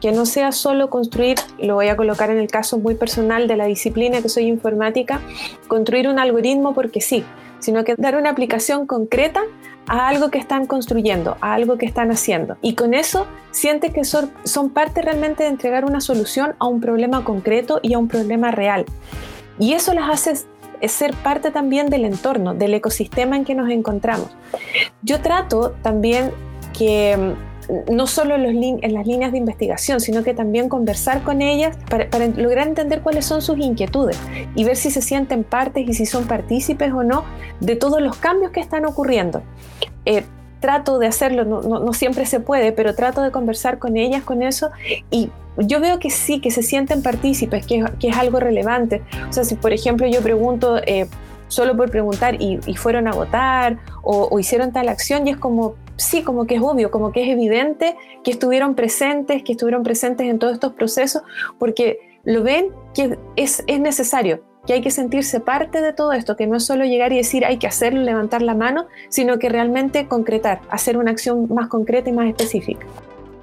Que 0.02 0.12
no 0.12 0.26
sea 0.26 0.52
solo 0.52 0.90
construir, 0.90 1.38
lo 1.58 1.76
voy 1.76 1.88
a 1.88 1.96
colocar 1.96 2.30
en 2.30 2.38
el 2.38 2.48
caso 2.48 2.78
muy 2.78 2.96
personal 2.96 3.48
de 3.48 3.56
la 3.56 3.66
disciplina 3.66 4.22
que 4.22 4.30
soy 4.30 4.46
informática, 4.46 5.22
construir 5.68 6.08
un 6.08 6.20
algoritmo 6.20 6.74
porque 6.74 7.02
sí, 7.02 7.24
sino 7.60 7.84
que 7.84 7.96
dar 7.98 8.16
una 8.16 8.30
aplicación 8.30 8.86
concreta 8.86 9.42
a 9.88 10.08
algo 10.08 10.30
que 10.30 10.38
están 10.38 10.66
construyendo, 10.66 11.38
a 11.42 11.54
algo 11.54 11.78
que 11.78 11.86
están 11.86 12.12
haciendo. 12.12 12.58
Y 12.62 12.76
con 12.76 12.94
eso 12.94 13.26
siente 13.52 13.92
que 13.92 14.04
son, 14.04 14.32
son 14.44 14.70
parte 14.70 15.02
realmente 15.02 15.44
de 15.44 15.50
entregar 15.50 15.86
una 15.86 16.02
solución 16.02 16.56
a 16.60 16.68
un 16.68 16.82
problema 16.82 17.24
concreto 17.24 17.80
y 17.82 17.94
a 17.94 18.00
un 18.00 18.08
problema 18.08 18.52
real. 18.52 18.86
Y 19.58 19.74
eso 19.74 19.94
las 19.94 20.10
hace 20.10 20.46
es 20.82 20.92
ser 20.92 21.14
parte 21.16 21.52
también 21.52 21.90
del 21.90 22.06
entorno, 22.06 22.54
del 22.54 22.74
ecosistema 22.74 23.36
en 23.36 23.46
que 23.46 23.56
nos 23.56 23.70
encontramos. 23.70 24.30
Yo 25.02 25.22
trato 25.22 25.72
también 25.82 26.32
que 26.78 27.36
no 27.92 28.08
solo 28.08 28.36
en, 28.36 28.94
las 28.94 29.08
líneas 29.08 29.32
de 29.32 29.38
investigación, 29.38 30.00
sino 30.00 30.24
que 30.24 30.34
también 30.34 30.70
conversar 30.70 31.24
con 31.24 31.42
ellas 31.42 31.78
para, 31.90 32.08
lograr 32.28 32.68
entender 32.68 33.02
cuáles 33.02 33.26
son 33.26 33.42
sus 33.42 33.58
inquietudes 33.58 34.20
y 34.56 34.64
ver 34.64 34.76
si 34.76 34.92
se 34.92 35.02
sienten 35.02 35.44
partes 35.44 35.88
y 35.88 35.94
si 35.94 36.06
son 36.06 36.26
partícipes 36.26 36.92
o 36.92 37.04
no 37.04 37.24
de 37.60 37.76
todos 37.76 38.02
los 38.02 38.18
cambios 38.18 38.52
que 38.52 38.60
están 38.60 38.86
ocurriendo. 38.86 39.42
Eh, 40.06 40.24
trato 40.60 41.00
de 41.00 41.08
hacerlo, 41.08 41.46
no, 41.46 41.94
siempre 41.94 42.26
se 42.26 42.40
puede, 42.40 42.72
pero 42.72 42.96
trato 42.96 43.22
de 43.22 43.32
conversar 43.32 43.80
con 43.80 43.98
ellas 43.98 44.24
con 44.24 44.44
eso 44.44 44.72
y 45.12 45.30
yo 45.58 45.80
veo 45.80 46.00
que 46.00 46.10
sí, 46.10 46.42
que 46.42 46.52
se 46.52 46.64
sienten 46.64 47.02
partícipes, 47.02 47.66
que, 47.66 47.86
es 48.02 48.18
algo 48.18 48.40
relevante. 48.40 49.02
O 49.30 49.34
sea, 49.34 49.44
si 49.44 49.56
por 49.56 49.74
ejemplo 49.74 50.08
yo 50.08 50.22
pregunto 50.22 50.78
eh, 50.86 51.08
solo 51.48 51.76
por 51.78 51.90
preguntar 51.92 52.42
y, 52.42 52.60
fueron 52.76 53.08
a 53.08 53.12
votar 53.12 53.78
o, 54.04 54.40
hicieron 54.40 54.72
tal 54.72 54.90
acción 54.90 55.28
y 55.28 55.32
es 55.32 55.38
como, 55.38 55.76
sí, 55.96 56.24
como 56.24 56.46
que 56.46 56.56
es 56.56 56.62
obvio, 56.62 56.92
como 56.92 57.12
que 57.12 57.24
es 57.24 57.30
evidente 57.30 57.96
que 58.24 58.32
estuvieron 58.32 58.76
presentes, 58.76 59.44
que 59.44 59.54
estuvieron 59.54 59.84
presentes 59.84 60.28
en 60.28 60.40
todos 60.40 60.54
estos 60.54 60.74
procesos, 60.74 61.24
porque 61.58 62.20
lo 62.24 62.44
ven 62.44 62.70
que 62.94 63.18
es, 63.36 63.64
es 63.68 63.80
necesario, 63.80 64.42
que 64.66 64.74
hay 64.74 64.82
que 64.82 64.92
sentirse 64.92 65.40
parte 65.40 65.82
de 65.82 65.94
todo 65.94 66.14
esto, 66.14 66.36
que 66.36 66.48
no 66.48 66.58
es 66.58 66.66
solo 66.66 66.86
llegar 66.86 67.14
y 67.14 67.18
decir 67.18 67.46
hay 67.46 67.58
que 67.58 67.68
hacerlo, 67.68 68.02
levantar 68.02 68.42
la 68.42 68.56
mano, 68.56 68.88
sino 69.10 69.40
que 69.40 69.50
realmente 69.50 70.08
concretar, 70.08 70.62
hacer 70.70 70.98
una 70.98 71.12
acción 71.12 71.48
más 71.54 71.68
concreta 71.68 72.10
y 72.10 72.14
más 72.14 72.28
específica. 72.28 72.86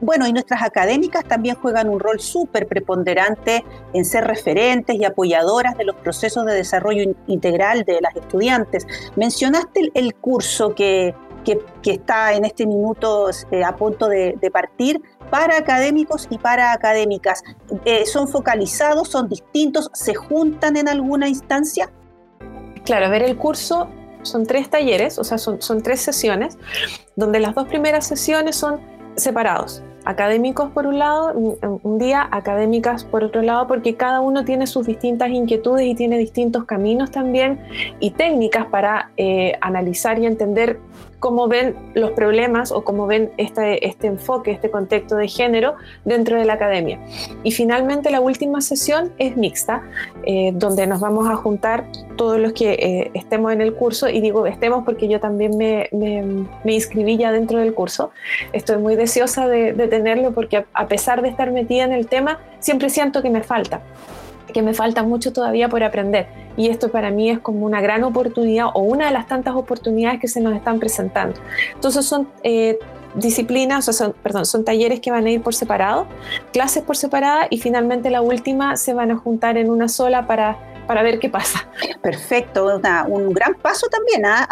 Bueno, 0.03 0.27
y 0.27 0.33
nuestras 0.33 0.63
académicas 0.63 1.25
también 1.25 1.55
juegan 1.55 1.89
un 1.89 2.01
rol 2.01 2.19
súper 2.19 2.67
preponderante 2.67 3.65
en 3.93 4.05
ser 4.05 4.25
referentes 4.25 4.97
y 4.97 5.05
apoyadoras 5.05 5.79
de 5.79 5.85
los 5.85 5.95
procesos 5.95 6.45
de 6.45 6.55
desarrollo 6.55 7.15
integral 7.29 7.85
de 7.85 8.01
las 8.01 8.17
estudiantes. 8.17 8.85
Mencionaste 9.15 9.93
el, 9.95 10.15
curso 10.17 10.75
que, 10.75 11.15
está 11.85 12.35
en 12.35 12.45
este 12.45 12.67
minuto 12.67 13.29
eh, 13.51 13.65
a 13.65 13.77
punto 13.77 14.09
de, 14.09 14.37
partir 14.53 15.01
para 15.31 15.57
académicos 15.57 16.29
y 16.31 16.39
para 16.39 16.73
académicas. 16.73 17.43
Eh, 17.85 18.07
¿Son 18.07 18.29
focalizados, 18.29 19.09
son 19.09 19.29
distintos, 19.29 19.91
se 19.95 20.15
juntan 20.15 20.77
en 20.77 20.89
alguna 20.89 21.29
instancia? 21.29 21.91
Claro, 22.85 23.07
a 23.07 23.09
ver, 23.09 23.23
el 23.23 23.37
curso 23.37 23.89
son 24.23 24.47
tres 24.47 24.71
talleres, 24.71 25.19
o 25.19 25.25
sea, 25.25 25.39
son, 25.39 25.61
son 25.63 25.83
tres 25.83 26.01
sesiones, 26.01 26.59
donde 27.17 27.41
las 27.41 27.55
dos 27.55 27.67
primeras 27.69 28.07
sesiones 28.07 28.57
son 28.57 28.81
separados 29.17 29.83
académicos 30.05 30.71
por 30.71 30.87
un 30.87 30.99
lado, 30.99 31.33
un 31.35 31.99
día 31.99 32.29
académicas 32.31 33.05
por 33.05 33.25
otro 33.25 33.43
lado, 33.43 33.67
porque 33.67 33.95
cada 33.95 34.21
uno 34.21 34.45
tiene 34.45 34.67
sus 34.67 34.87
distintas 34.87 35.31
inquietudes 35.31 35.87
y 35.87 35.95
tiene 35.95 36.19
distintos 36.19 36.65
caminos 36.65 37.11
también 37.11 37.61
y 38.01 38.11
técnicas 38.11 38.67
para 38.67 39.11
eh, 39.17 39.57
analizar 39.61 40.19
y 40.19 40.27
entender 40.27 40.81
cómo 41.23 41.47
ven 41.47 41.77
los 41.95 42.11
problemas 42.11 42.73
o 42.73 42.83
cómo 42.83 43.07
ven 43.07 43.31
este, 43.37 43.87
este 43.87 44.09
enfoque, 44.09 44.51
este 44.51 44.73
contexto 44.73 45.15
de 45.15 45.29
género 45.29 45.77
dentro 46.05 46.37
de 46.37 46.45
la 46.45 46.55
academia. 46.55 46.99
Y 47.45 47.53
finalmente 47.53 48.11
la 48.11 48.21
última 48.21 48.61
sesión 48.61 49.13
es 49.19 49.37
mixta, 49.37 49.85
eh, 50.27 50.51
donde 50.53 50.85
nos 50.89 50.99
vamos 50.99 51.29
a 51.31 51.37
juntar 51.37 51.85
todos 52.17 52.41
los 52.41 52.53
que 52.53 52.73
eh, 52.73 53.11
estemos 53.15 53.53
en 53.53 53.61
el 53.61 53.73
curso, 53.73 54.09
y 54.09 54.21
digo 54.21 54.49
estemos 54.49 54.85
porque 54.85 55.07
yo 55.07 55.21
también 55.21 55.57
me, 55.57 55.89
me, 55.93 56.73
inscribí 56.75 57.17
ya 57.17 57.31
dentro 57.31 57.61
del 57.61 57.73
curso. 57.73 58.11
Estoy 58.53 58.79
muy 58.79 58.97
deseosa 58.97 59.47
de, 59.47 59.75
de 59.75 59.87
tenerlo 59.87 60.33
porque 60.33 60.65
a 60.75 60.89
pesar 60.89 61.23
de 61.23 61.29
estar 61.29 61.53
metida 61.53 61.85
en 61.85 61.93
el 61.93 62.09
tema, 62.09 62.41
siempre 62.59 62.91
siento 62.91 63.23
que 63.23 63.31
me 63.31 63.45
falta 63.45 63.81
que 64.53 64.63
me 64.63 64.75
falta 64.75 65.03
mucho 65.03 65.33
todavía 65.33 65.69
por 65.69 65.83
aprender. 65.83 66.29
Y 66.57 66.69
esto 66.69 66.91
para 66.91 67.11
mí 67.11 67.31
es 67.31 67.39
como 67.39 67.67
una 67.67 67.81
gran 67.81 68.05
oportunidad 68.05 68.67
o 68.75 68.81
una 68.81 69.07
de 69.07 69.13
las 69.13 69.27
tantas 69.27 69.55
oportunidades 69.55 70.21
que 70.21 70.29
se 70.29 70.41
nos 70.41 70.55
están 70.55 70.79
presentando. 70.79 71.41
Entonces 71.75 72.05
son 72.05 72.29
eh, 72.43 72.79
disciplinas, 73.15 73.89
o 73.89 73.93
son, 73.93 74.15
perdón, 74.23 74.47
son 74.47 74.65
talleres 74.65 75.01
que 75.01 75.11
van 75.11 75.27
a 75.27 75.31
ir 75.31 75.43
por 75.43 75.55
separado, 75.55 76.07
clases 76.53 76.83
por 76.83 76.97
separada 76.97 77.47
y 77.51 77.59
finalmente 77.59 78.11
la 78.11 78.23
última 78.23 78.77
se 78.77 78.95
van 78.95 79.11
a 79.11 79.17
juntar 79.17 79.57
en 79.57 79.71
una 79.71 79.89
sola 79.89 80.27
para 80.27 80.72
para 80.87 81.03
ver 81.03 81.19
qué 81.19 81.29
pasa. 81.29 81.69
Perfecto, 82.03 82.81
un 83.09 83.33
gran 83.33 83.55
paso 83.55 83.87
también 83.89 84.27
¿ah? 84.27 84.47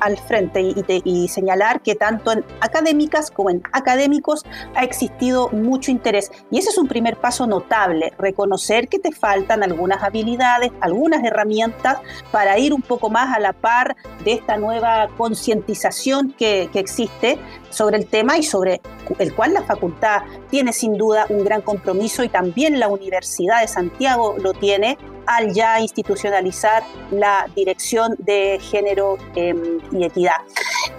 al, 0.00 0.16
frente 0.18 0.60
y, 0.60 1.28
señalar 1.28 1.80
que 1.80 1.94
tanto 1.94 2.32
en 2.32 2.44
académicas 2.60 3.30
como 3.30 3.50
en 3.50 3.62
académicos 3.72 4.44
ha 4.74 4.84
existido 4.84 5.48
mucho 5.50 5.90
interés. 5.90 6.30
Y 6.50 6.58
ese 6.58 6.70
es 6.70 6.78
un 6.78 6.86
primer 6.86 7.16
paso 7.16 7.46
notable, 7.46 8.12
reconocer 8.18 8.88
que 8.88 8.98
te 8.98 9.12
faltan 9.12 9.62
algunas 9.62 10.02
habilidades, 10.02 10.72
algunas 10.80 11.24
herramientas 11.24 11.98
para 12.30 12.58
ir 12.58 12.72
un 12.72 12.82
poco 12.82 13.10
más 13.10 13.36
a 13.36 13.40
la 13.40 13.52
par 13.52 13.96
de 14.24 14.32
esta 14.32 14.56
nueva 14.56 15.08
concientización 15.16 16.32
que, 16.32 16.68
que 16.72 16.78
existe 16.78 17.38
sobre 17.70 17.98
el 17.98 18.06
tema 18.06 18.38
y 18.38 18.42
sobre 18.42 18.80
el 19.18 19.34
cual 19.34 19.52
la 19.54 19.62
facultad 19.62 20.22
tiene 20.50 20.72
sin 20.72 20.96
duda 20.96 21.26
un 21.28 21.44
gran 21.44 21.62
compromiso 21.62 22.24
y 22.24 22.28
también 22.28 22.80
la 22.80 22.88
Universidad 22.88 23.60
de 23.60 23.68
Santiago 23.68 24.36
lo 24.38 24.52
tiene 24.52 24.96
al 25.26 25.52
ya 25.52 25.80
institucionalizar 25.80 26.82
la 27.10 27.46
dirección 27.54 28.14
de 28.18 28.58
género 28.60 29.18
em, 29.34 29.80
y 29.92 30.04
equidad. 30.04 30.36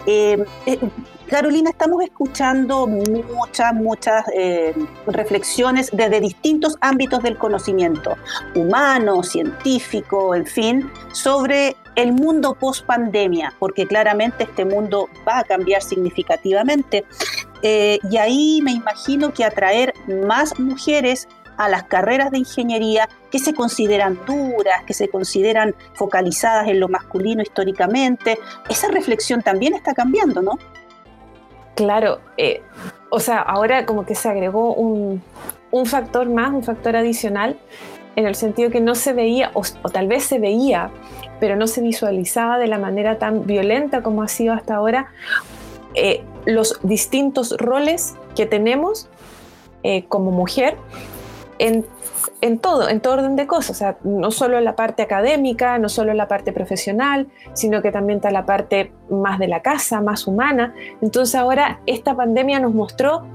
Em, 0.06 0.46
eh, 0.66 0.80
Carolina, 1.28 1.70
estamos 1.70 2.02
escuchando 2.04 2.88
muchas, 2.88 3.74
muchas 3.74 4.24
em, 4.34 4.88
reflexiones 5.08 5.90
desde 5.92 6.22
distintos 6.22 6.78
ámbitos 6.80 7.22
del 7.22 7.38
conocimiento, 7.38 8.16
humano, 8.56 9.24
científico, 9.24 10.34
en 10.36 10.46
fin, 10.46 10.90
sobre 11.12 11.76
el 11.96 12.14
mundo 12.14 12.54
post 12.54 12.86
pandemia, 12.86 13.54
porque 13.60 13.86
claramente 13.86 14.44
este 14.44 14.64
mundo 14.64 15.10
va 15.28 15.40
a 15.40 15.44
cambiar 15.44 15.82
significativamente. 15.82 17.04
Eh, 17.64 18.00
y 18.10 18.18
ahí 18.18 18.60
me 18.64 18.72
imagino 18.72 19.34
que 19.34 19.44
atraer 19.44 19.94
más 20.08 20.58
mujeres 20.60 21.28
a 21.58 21.70
las 21.70 21.84
carreras 21.84 22.32
de 22.32 22.40
ingeniería 22.40 23.10
que 23.32 23.40
se 23.40 23.54
consideran 23.54 24.20
duras, 24.26 24.84
que 24.86 24.94
se 24.94 25.10
consideran 25.10 25.76
focalizadas 25.94 26.68
en 26.68 26.80
lo 26.80 26.88
masculino 26.88 27.42
históricamente. 27.42 28.38
Esa 28.70 28.88
reflexión 28.90 29.42
también 29.42 29.74
está 29.74 29.94
cambiando, 29.94 30.42
¿no? 30.42 30.58
Claro, 31.76 32.22
eh, 32.38 32.62
o 33.10 33.20
sea, 33.20 33.40
ahora 33.40 33.86
como 33.86 34.06
que 34.06 34.16
se 34.16 34.30
agregó 34.30 34.74
un, 34.74 35.22
factor 35.86 36.28
más, 36.28 36.52
un 36.52 36.64
factor 36.64 36.96
adicional, 36.96 37.58
en 38.16 38.26
el 38.26 38.34
sentido 38.34 38.72
que 38.72 38.80
no 38.80 38.96
se 38.96 39.14
veía, 39.14 39.52
o, 39.54 39.62
tal 39.92 40.08
vez 40.08 40.24
se 40.24 40.40
veía, 40.40 40.90
pero 41.40 41.56
no 41.56 41.68
se 41.68 41.82
visualizaba 41.82 42.58
de 42.58 42.66
la 42.66 42.80
manera 42.80 43.20
tan 43.20 43.46
violenta 43.46 44.02
como 44.02 44.24
ha 44.24 44.28
sido 44.28 44.54
hasta 44.54 44.76
ahora, 44.76 45.12
eh, 45.94 46.24
los 46.46 46.80
distintos 46.82 47.56
roles 47.58 48.16
que 48.36 48.48
tenemos 48.48 49.08
eh, 49.84 50.06
como 50.06 50.32
mujer 50.32 50.78
en, 51.60 52.60
todo, 52.60 52.90
en 52.90 53.00
todo 53.00 53.14
orden 53.14 53.36
de 53.36 53.48
cosas, 53.48 53.72
o 53.72 53.74
sea, 53.74 53.98
no 54.04 54.32
solo 54.32 54.58
en 54.58 54.66
la 54.66 54.76
parte 54.76 55.02
académica, 55.02 55.78
no 55.80 55.90
solo 55.90 56.12
en 56.12 56.18
la 56.18 56.28
parte 56.28 56.52
profesional, 56.52 57.28
sino 57.54 57.82
que 57.82 57.92
también 57.92 58.18
está 58.18 58.32
la 58.32 58.46
parte 58.46 58.92
más 59.10 59.40
de 59.40 59.48
la 59.48 59.62
casa, 59.62 60.02
más 60.02 60.28
humana. 60.28 60.74
Entonces 61.02 61.36
ahora 61.36 61.82
esta 61.86 62.16
pandemia 62.16 62.60
nos 62.60 62.74
mostró 62.74 63.26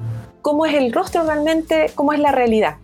cómo 0.43 0.67
es 0.67 0.75
el 0.75 0.93
rostro 0.93 1.25
realmente, 1.25 1.91
cómo 1.95 2.13
es 2.13 2.19
la 2.19 2.33
realidad. 2.33 2.77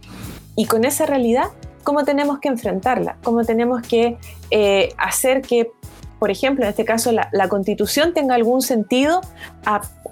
Y 0.57 0.66
con 0.66 0.85
esa 0.85 1.07
realidad, 1.07 1.46
cómo 1.85 2.05
tenemos 2.05 2.38
que 2.38 2.48
enfrentarla, 2.48 3.16
cómo 3.22 3.44
tenemos 3.44 3.83
que 3.83 4.18
eh, 4.51 4.92
hacer 4.98 5.42
que, 5.42 5.70
por 6.18 6.31
ejemplo, 6.31 6.64
en 6.64 6.70
este 6.70 6.85
caso, 6.85 7.12
la, 7.12 7.48
constitución 7.48 8.12
tenga 8.12 8.35
algún 8.35 8.62
sentido 8.62 9.20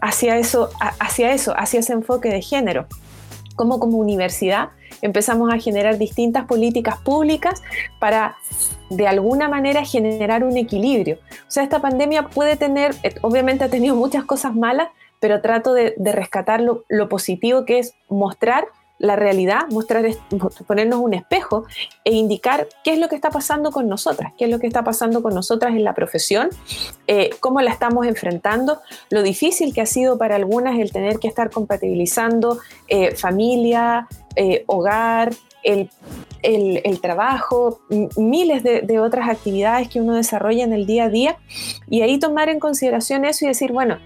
hacia, 0.00 0.38
eso, 0.38 0.70
hacia 0.78 1.32
eso, 1.32 1.54
hacia 1.56 1.80
ese 1.80 1.92
enfoque 1.92 2.28
de 2.28 2.42
género. 2.42 2.86
Cómo 3.56 3.80
como 3.80 3.98
universidad 3.98 4.70
empezamos 5.02 5.52
a 5.52 5.58
generar 5.58 5.98
distintas 5.98 6.46
políticas 6.46 6.98
públicas 6.98 7.62
para 7.98 8.36
de 8.90 9.06
alguna 9.06 9.48
manera 9.48 9.84
generar 9.84 10.44
un 10.44 10.56
equilibrio. 10.56 11.18
O 11.46 11.50
sea, 11.50 11.62
esta 11.62 11.80
pandemia 11.80 12.28
puede 12.28 12.56
tener, 12.56 12.94
eh, 13.02 13.14
obviamente 13.22 13.64
ha 13.64 13.68
tenido 13.68 13.96
muchas 13.96 14.24
cosas 14.24 14.54
malas, 14.54 14.88
pero 15.20 15.40
trato 15.40 15.72
de, 15.72 15.94
rescatar 15.98 16.60
lo, 16.60 16.84
lo 16.88 17.08
positivo 17.08 17.64
que 17.64 17.78
es 17.78 17.94
mostrar 18.08 18.66
la 18.98 19.16
realidad, 19.16 19.68
mostrar, 19.70 20.06
ponernos 20.66 21.00
un 21.00 21.14
espejo 21.14 21.64
e 22.04 22.12
indicar 22.12 22.68
qué 22.82 22.94
es 22.94 22.98
lo 22.98 23.08
que 23.08 23.14
está 23.14 23.30
pasando 23.30 23.70
con 23.70 23.88
nosotras, 23.88 24.32
qué 24.38 24.46
es 24.46 24.50
lo 24.50 24.58
que 24.58 24.66
está 24.66 24.84
pasando 24.84 25.22
con 25.22 25.34
nosotras 25.34 25.74
en 25.74 25.84
la 25.84 25.94
profesión, 25.94 26.48
eh, 27.06 27.30
cómo 27.40 27.60
la 27.60 27.70
estamos 27.70 28.06
enfrentando, 28.06 28.80
lo 29.10 29.22
difícil 29.22 29.74
que 29.74 29.82
ha 29.82 29.86
sido 29.86 30.16
para 30.16 30.36
algunas 30.36 30.78
el 30.78 30.92
tener 30.92 31.18
que 31.18 31.28
estar 31.28 31.50
compatibilizando 31.50 32.58
eh, 32.88 33.14
familia, 33.14 34.08
eh, 34.34 34.64
hogar, 34.66 35.32
el, 35.62 35.90
trabajo, 37.02 37.80
miles 38.16 38.62
de, 38.62 38.82
de 38.82 39.00
otras 39.00 39.28
actividades 39.28 39.88
que 39.88 40.00
uno 40.00 40.14
desarrolla 40.14 40.62
en 40.62 40.72
el 40.72 40.86
día 40.86 41.04
a 41.04 41.08
día. 41.08 41.38
Y 41.90 42.02
ahí 42.02 42.20
tomar 42.20 42.48
en 42.48 42.60
consideración 42.60 43.24
eso 43.24 43.44
y 43.44 43.48
decir, 43.48 43.72
bueno, 43.72 43.98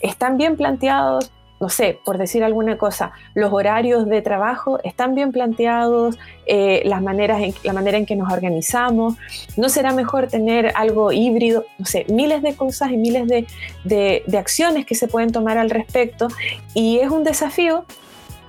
están 0.00 0.38
bien 0.38 0.56
planteados 0.56 1.30
no 1.64 1.70
sé, 1.70 1.98
por 2.04 2.18
decir 2.18 2.44
alguna 2.44 2.76
cosa, 2.76 3.12
los 3.32 3.50
horarios 3.50 4.06
de 4.06 4.20
trabajo 4.20 4.78
están 4.84 5.14
bien 5.14 5.32
planteados, 5.32 6.18
eh, 6.44 6.82
las 6.84 7.00
maneras 7.00 7.40
la 7.62 7.72
manera 7.72 7.96
en 7.96 8.04
que 8.04 8.16
nos 8.16 8.30
organizamos. 8.30 9.14
¿No 9.56 9.70
será 9.70 9.94
mejor 9.94 10.26
tener 10.26 10.72
algo 10.74 11.10
híbrido? 11.10 11.64
No 11.78 11.86
sé, 11.86 12.04
miles 12.10 12.42
de 12.42 12.54
cosas 12.54 12.90
y 12.90 12.98
miles 12.98 13.26
de, 13.28 13.46
de 14.26 14.36
acciones 14.38 14.84
que 14.84 14.94
se 14.94 15.08
pueden 15.08 15.32
tomar 15.32 15.56
al 15.56 15.70
respecto. 15.70 16.28
Y 16.74 16.98
es 16.98 17.10
un 17.10 17.24
desafío 17.24 17.86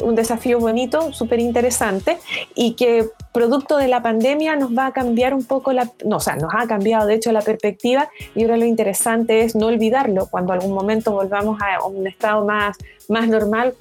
un 0.02 0.14
desafío 0.16 0.60
bonito, 0.60 1.14
súper 1.14 1.40
interesante 1.40 2.18
y 2.54 2.74
que 2.74 3.06
producto 3.36 3.76
de 3.76 3.90
la 3.90 4.02
pandemia 4.02 4.56
nos 4.56 4.72
va 4.72 4.88
a 4.88 4.94
cambiar 4.94 5.34
un 5.34 5.44
poco 5.44 5.74
la, 5.74 5.92
no, 6.06 6.16
o 6.16 6.20
sea, 6.22 6.38
nos 6.38 6.54
ha 6.56 6.68
cambiado 6.68 7.06
de 7.06 7.16
hecho 7.16 7.34
la 7.34 7.42
perspectiva 7.42 8.10
y 8.34 8.44
ahora 8.44 8.56
lo 8.56 8.64
interesante 8.64 9.42
es 9.42 9.56
no 9.56 9.66
olvidarlo 9.68 10.28
cuando 10.28 10.54
algún 10.54 10.74
momento 10.74 11.12
volvamos 11.12 11.60
a 11.62 11.86
un 11.86 12.08
estado 12.08 12.46
más, 12.46 12.78
más 13.10 13.28
normal, 13.28 13.76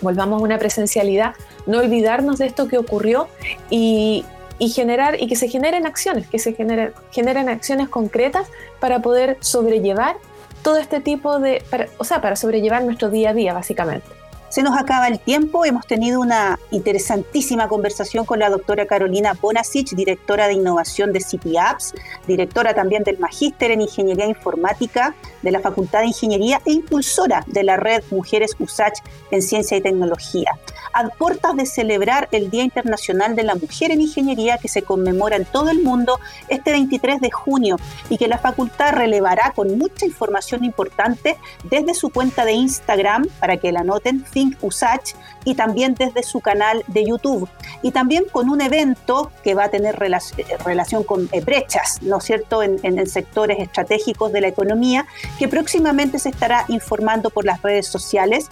volvamos 0.00 0.40
a 0.40 0.44
una 0.44 0.58
presencialidad, 0.60 1.34
no 1.66 1.78
olvidarnos 1.78 2.38
de 2.38 2.46
esto 2.46 2.68
que 2.68 2.78
ocurrió 2.78 3.26
y, 3.68 4.24
y 4.60 4.68
generar 4.68 5.20
y 5.20 5.26
que 5.26 5.34
se 5.34 5.48
generen 5.48 5.86
acciones, 5.86 6.28
que 6.28 6.38
se 6.38 6.52
generen, 6.52 6.92
generen 7.10 7.48
acciones 7.48 7.88
concretas 7.88 8.46
para 8.78 9.00
poder 9.00 9.38
sobrellevar 9.40 10.18
todo 10.62 10.76
este 10.76 11.00
tipo 11.00 11.40
de, 11.40 11.64
o 11.98 12.04
sea, 12.04 12.20
para 12.20 12.36
sobrellevar 12.36 12.84
nuestro 12.84 13.10
día 13.10 13.30
a 13.30 13.34
día 13.34 13.54
básicamente. 13.54 14.06
Se 14.54 14.62
nos 14.62 14.78
acaba 14.78 15.08
el 15.08 15.18
tiempo. 15.18 15.64
Hemos 15.64 15.84
tenido 15.84 16.20
una 16.20 16.60
interesantísima 16.70 17.66
conversación 17.66 18.24
con 18.24 18.38
la 18.38 18.50
doctora 18.50 18.86
Carolina 18.86 19.36
Bonasich, 19.42 19.96
directora 19.96 20.46
de 20.46 20.52
innovación 20.52 21.12
de 21.12 21.18
City 21.18 21.56
Apps, 21.56 21.92
directora 22.28 22.72
también 22.72 23.02
del 23.02 23.18
Magíster 23.18 23.72
en 23.72 23.80
Ingeniería 23.80 24.26
Informática 24.26 25.16
de 25.42 25.50
la 25.50 25.58
Facultad 25.58 26.02
de 26.02 26.06
Ingeniería 26.06 26.60
e 26.64 26.70
impulsora 26.70 27.42
de 27.48 27.64
la 27.64 27.76
red 27.78 28.04
Mujeres 28.12 28.54
USACH 28.56 29.00
en 29.32 29.42
Ciencia 29.42 29.76
y 29.76 29.80
Tecnología. 29.80 30.52
A 30.92 31.08
puertas 31.08 31.56
de 31.56 31.66
celebrar 31.66 32.28
el 32.30 32.48
Día 32.48 32.62
Internacional 32.62 33.34
de 33.34 33.42
la 33.42 33.56
Mujer 33.56 33.90
en 33.90 34.02
Ingeniería 34.02 34.58
que 34.58 34.68
se 34.68 34.82
conmemora 34.82 35.34
en 35.34 35.46
todo 35.46 35.70
el 35.70 35.82
mundo 35.82 36.20
este 36.46 36.70
23 36.70 37.20
de 37.20 37.32
junio 37.32 37.76
y 38.08 38.18
que 38.18 38.28
la 38.28 38.38
facultad 38.38 38.92
relevará 38.92 39.52
con 39.56 39.76
mucha 39.76 40.06
información 40.06 40.64
importante 40.64 41.36
desde 41.64 41.94
su 41.94 42.10
cuenta 42.10 42.44
de 42.44 42.52
Instagram, 42.52 43.26
para 43.40 43.56
que 43.56 43.72
la 43.72 43.82
noten, 43.82 44.24
Usach 44.60 45.14
y 45.44 45.54
también 45.54 45.94
desde 45.94 46.22
su 46.22 46.40
canal 46.40 46.82
de 46.86 47.04
YouTube. 47.04 47.48
Y 47.82 47.90
también 47.92 48.24
con 48.30 48.48
un 48.48 48.60
evento 48.60 49.30
que 49.42 49.54
va 49.54 49.64
a 49.64 49.68
tener 49.68 49.96
relación 49.96 51.04
con 51.04 51.28
eh, 51.32 51.40
brechas, 51.40 52.00
¿no 52.02 52.18
es 52.18 52.24
cierto?, 52.24 52.62
en, 52.62 52.78
en 52.82 53.06
sectores 53.06 53.58
estratégicos 53.58 54.32
de 54.32 54.40
la 54.40 54.48
economía, 54.48 55.06
que 55.38 55.48
próximamente 55.48 56.18
se 56.18 56.30
estará 56.30 56.64
informando 56.68 57.30
por 57.30 57.44
las 57.44 57.62
redes 57.62 57.86
sociales 57.86 58.48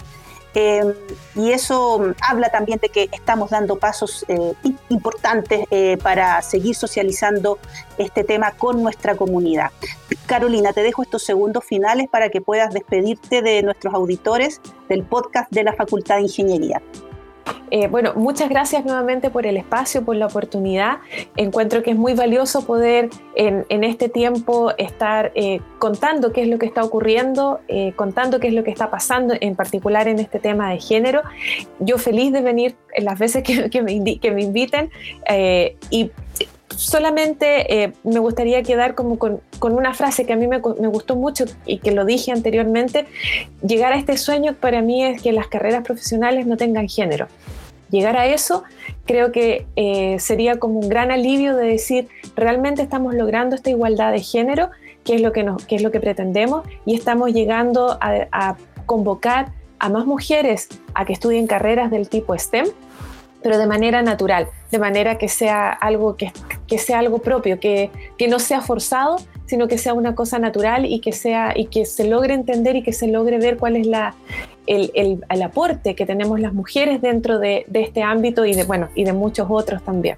Em, 0.55 0.93
y 1.35 1.51
eso 1.51 2.13
habla 2.21 2.49
también 2.49 2.79
de 2.79 2.89
que 2.89 3.09
estamos 3.11 3.49
dando 3.49 3.77
pasos 3.77 4.23
eh, 4.27 4.53
importantes 4.89 5.65
eh, 5.71 5.97
para 6.01 6.41
seguir 6.41 6.75
socializando 6.75 7.57
este 7.97 8.23
tema 8.23 8.51
con 8.51 8.83
nuestra 8.83 9.15
comunidad. 9.15 9.71
Carolina, 10.27 10.71
te 10.71 10.83
dejo 10.83 11.01
estos 11.01 11.23
segundos 11.23 11.65
finales 11.65 12.07
para 12.07 12.29
que 12.29 12.39
puedas 12.41 12.73
despedirte 12.73 13.41
de 13.41 13.63
nuestros 13.63 13.93
auditores 13.93 14.61
del 14.89 15.03
podcast 15.03 15.51
de 15.51 15.63
la 15.63 15.73
Facultad 15.73 16.17
de 16.17 16.23
Ingeniería. 16.23 16.81
Eh, 17.71 17.87
bueno, 17.87 18.13
muchas 18.15 18.49
gracias 18.49 18.85
nuevamente 18.85 19.31
por 19.31 19.47
el 19.47 19.57
espacio, 19.57 20.05
por 20.05 20.15
la 20.15 20.27
oportunidad. 20.27 20.99
Encuentro 21.35 21.81
que 21.81 21.91
es 21.91 21.97
muy 21.97 22.13
valioso 22.13 22.65
poder 22.65 23.09
en, 23.35 23.83
este 23.83 24.09
tiempo 24.09 24.71
estar 24.77 25.31
eh, 25.33 25.59
contando 25.79 26.31
qué 26.31 26.43
es 26.43 26.47
lo 26.47 26.59
que 26.59 26.67
está 26.67 26.83
ocurriendo, 26.83 27.61
eh, 27.67 27.93
contando 27.95 28.39
qué 28.39 28.49
es 28.49 28.53
lo 28.53 28.63
que 28.63 28.69
está 28.69 28.91
pasando, 28.91 29.33
en 29.39 29.55
particular 29.55 30.07
en 30.07 30.19
este 30.19 30.37
tema 30.39 30.69
de 30.69 30.79
género. 30.79 31.23
Yo 31.79 31.97
feliz 31.97 32.31
de 32.31 32.41
venir 32.41 32.75
en 32.93 33.05
las 33.05 33.17
veces 33.17 33.43
que, 33.43 33.55
me, 33.81 34.19
que 34.19 34.31
me, 34.31 34.43
inviten 34.43 34.91
y 35.89 36.11
solamente 36.75 37.93
me 38.03 38.19
gustaría 38.19 38.63
quedar 38.63 38.95
como 38.95 39.17
con, 39.17 39.41
una 39.61 39.93
frase 39.93 40.25
que 40.25 40.33
a 40.33 40.35
mí 40.35 40.47
me, 40.47 40.57
gustó 40.57 41.15
mucho 41.15 41.45
y 41.65 41.79
que 41.79 41.91
lo 41.91 42.05
dije 42.05 42.31
anteriormente, 42.31 43.05
llegar 43.65 43.93
a 43.93 43.97
este 43.97 44.17
sueño 44.17 44.53
para 44.53 44.81
mí 44.81 45.03
es 45.03 45.21
que 45.21 45.31
las 45.31 45.47
carreras 45.47 45.83
profesionales 45.83 46.45
no 46.45 46.57
tengan 46.57 46.87
género. 46.87 47.27
Llegar 47.93 48.17
a 48.17 48.25
eso 48.25 48.63
creo 49.05 49.31
que 49.31 49.67
eh, 49.75 50.17
sería 50.19 50.57
como 50.57 50.79
un 50.79 50.89
gran 50.89 51.11
alivio 51.11 51.55
de 51.55 51.67
decir, 51.67 52.07
realmente 52.35 52.81
estamos 52.81 53.13
logrando 53.13 53.55
esta 53.55 53.69
igualdad 53.69 54.11
de 54.11 54.19
género, 54.19 54.71
que 55.03 55.13
es 55.13 55.21
lo 55.21 55.31
que, 55.31 55.45
es 55.69 55.81
lo 55.83 55.91
que 55.91 55.99
pretendemos, 55.99 56.65
y 56.87 56.95
estamos 56.95 57.33
llegando 57.33 57.97
a, 58.01 58.55
convocar 58.87 59.53
a 59.79 59.89
más 59.89 60.05
mujeres 60.05 60.69
a 60.93 61.05
que 61.05 61.13
estudien 61.13 61.45
carreras 61.45 61.91
del 61.91 62.09
tipo 62.09 62.37
STEM, 62.37 62.65
pero 63.43 63.57
de 63.57 63.67
manera 63.67 64.01
natural, 64.01 64.47
de 64.71 64.79
manera 64.79 65.17
que 65.17 65.27
sea 65.27 65.69
algo, 65.69 66.15
que, 66.15 66.31
que 66.67 66.77
sea 66.77 66.99
algo 66.99 67.19
propio, 67.19 67.59
que, 67.59 67.91
que, 68.17 68.27
no 68.27 68.39
sea 68.39 68.61
forzado, 68.61 69.17
sino 69.45 69.67
que 69.67 69.77
sea 69.77 69.93
una 69.93 70.15
cosa 70.15 70.39
natural 70.39 70.85
y 70.85 70.99
que, 71.01 71.11
sea, 71.11 71.53
y 71.55 71.65
que 71.65 71.85
se 71.85 72.07
logre 72.07 72.33
entender 72.33 72.75
y 72.75 72.83
que 72.83 72.93
se 72.93 73.07
logre 73.07 73.37
ver 73.37 73.57
cuál 73.57 73.75
es 73.75 73.85
la, 73.85 74.15
el, 74.67 75.43
aporte 75.43 75.95
que 75.95 76.05
tenemos 76.05 76.39
las 76.39 76.53
mujeres 76.53 77.01
dentro 77.01 77.39
de, 77.39 77.65
este 77.73 78.01
ámbito 78.01 78.45
y 78.45 78.53
de, 78.53 78.63
bueno, 78.63 78.89
y 78.95 79.03
de 79.03 79.13
muchos 79.13 79.47
otros 79.49 79.83
también. 79.83 80.17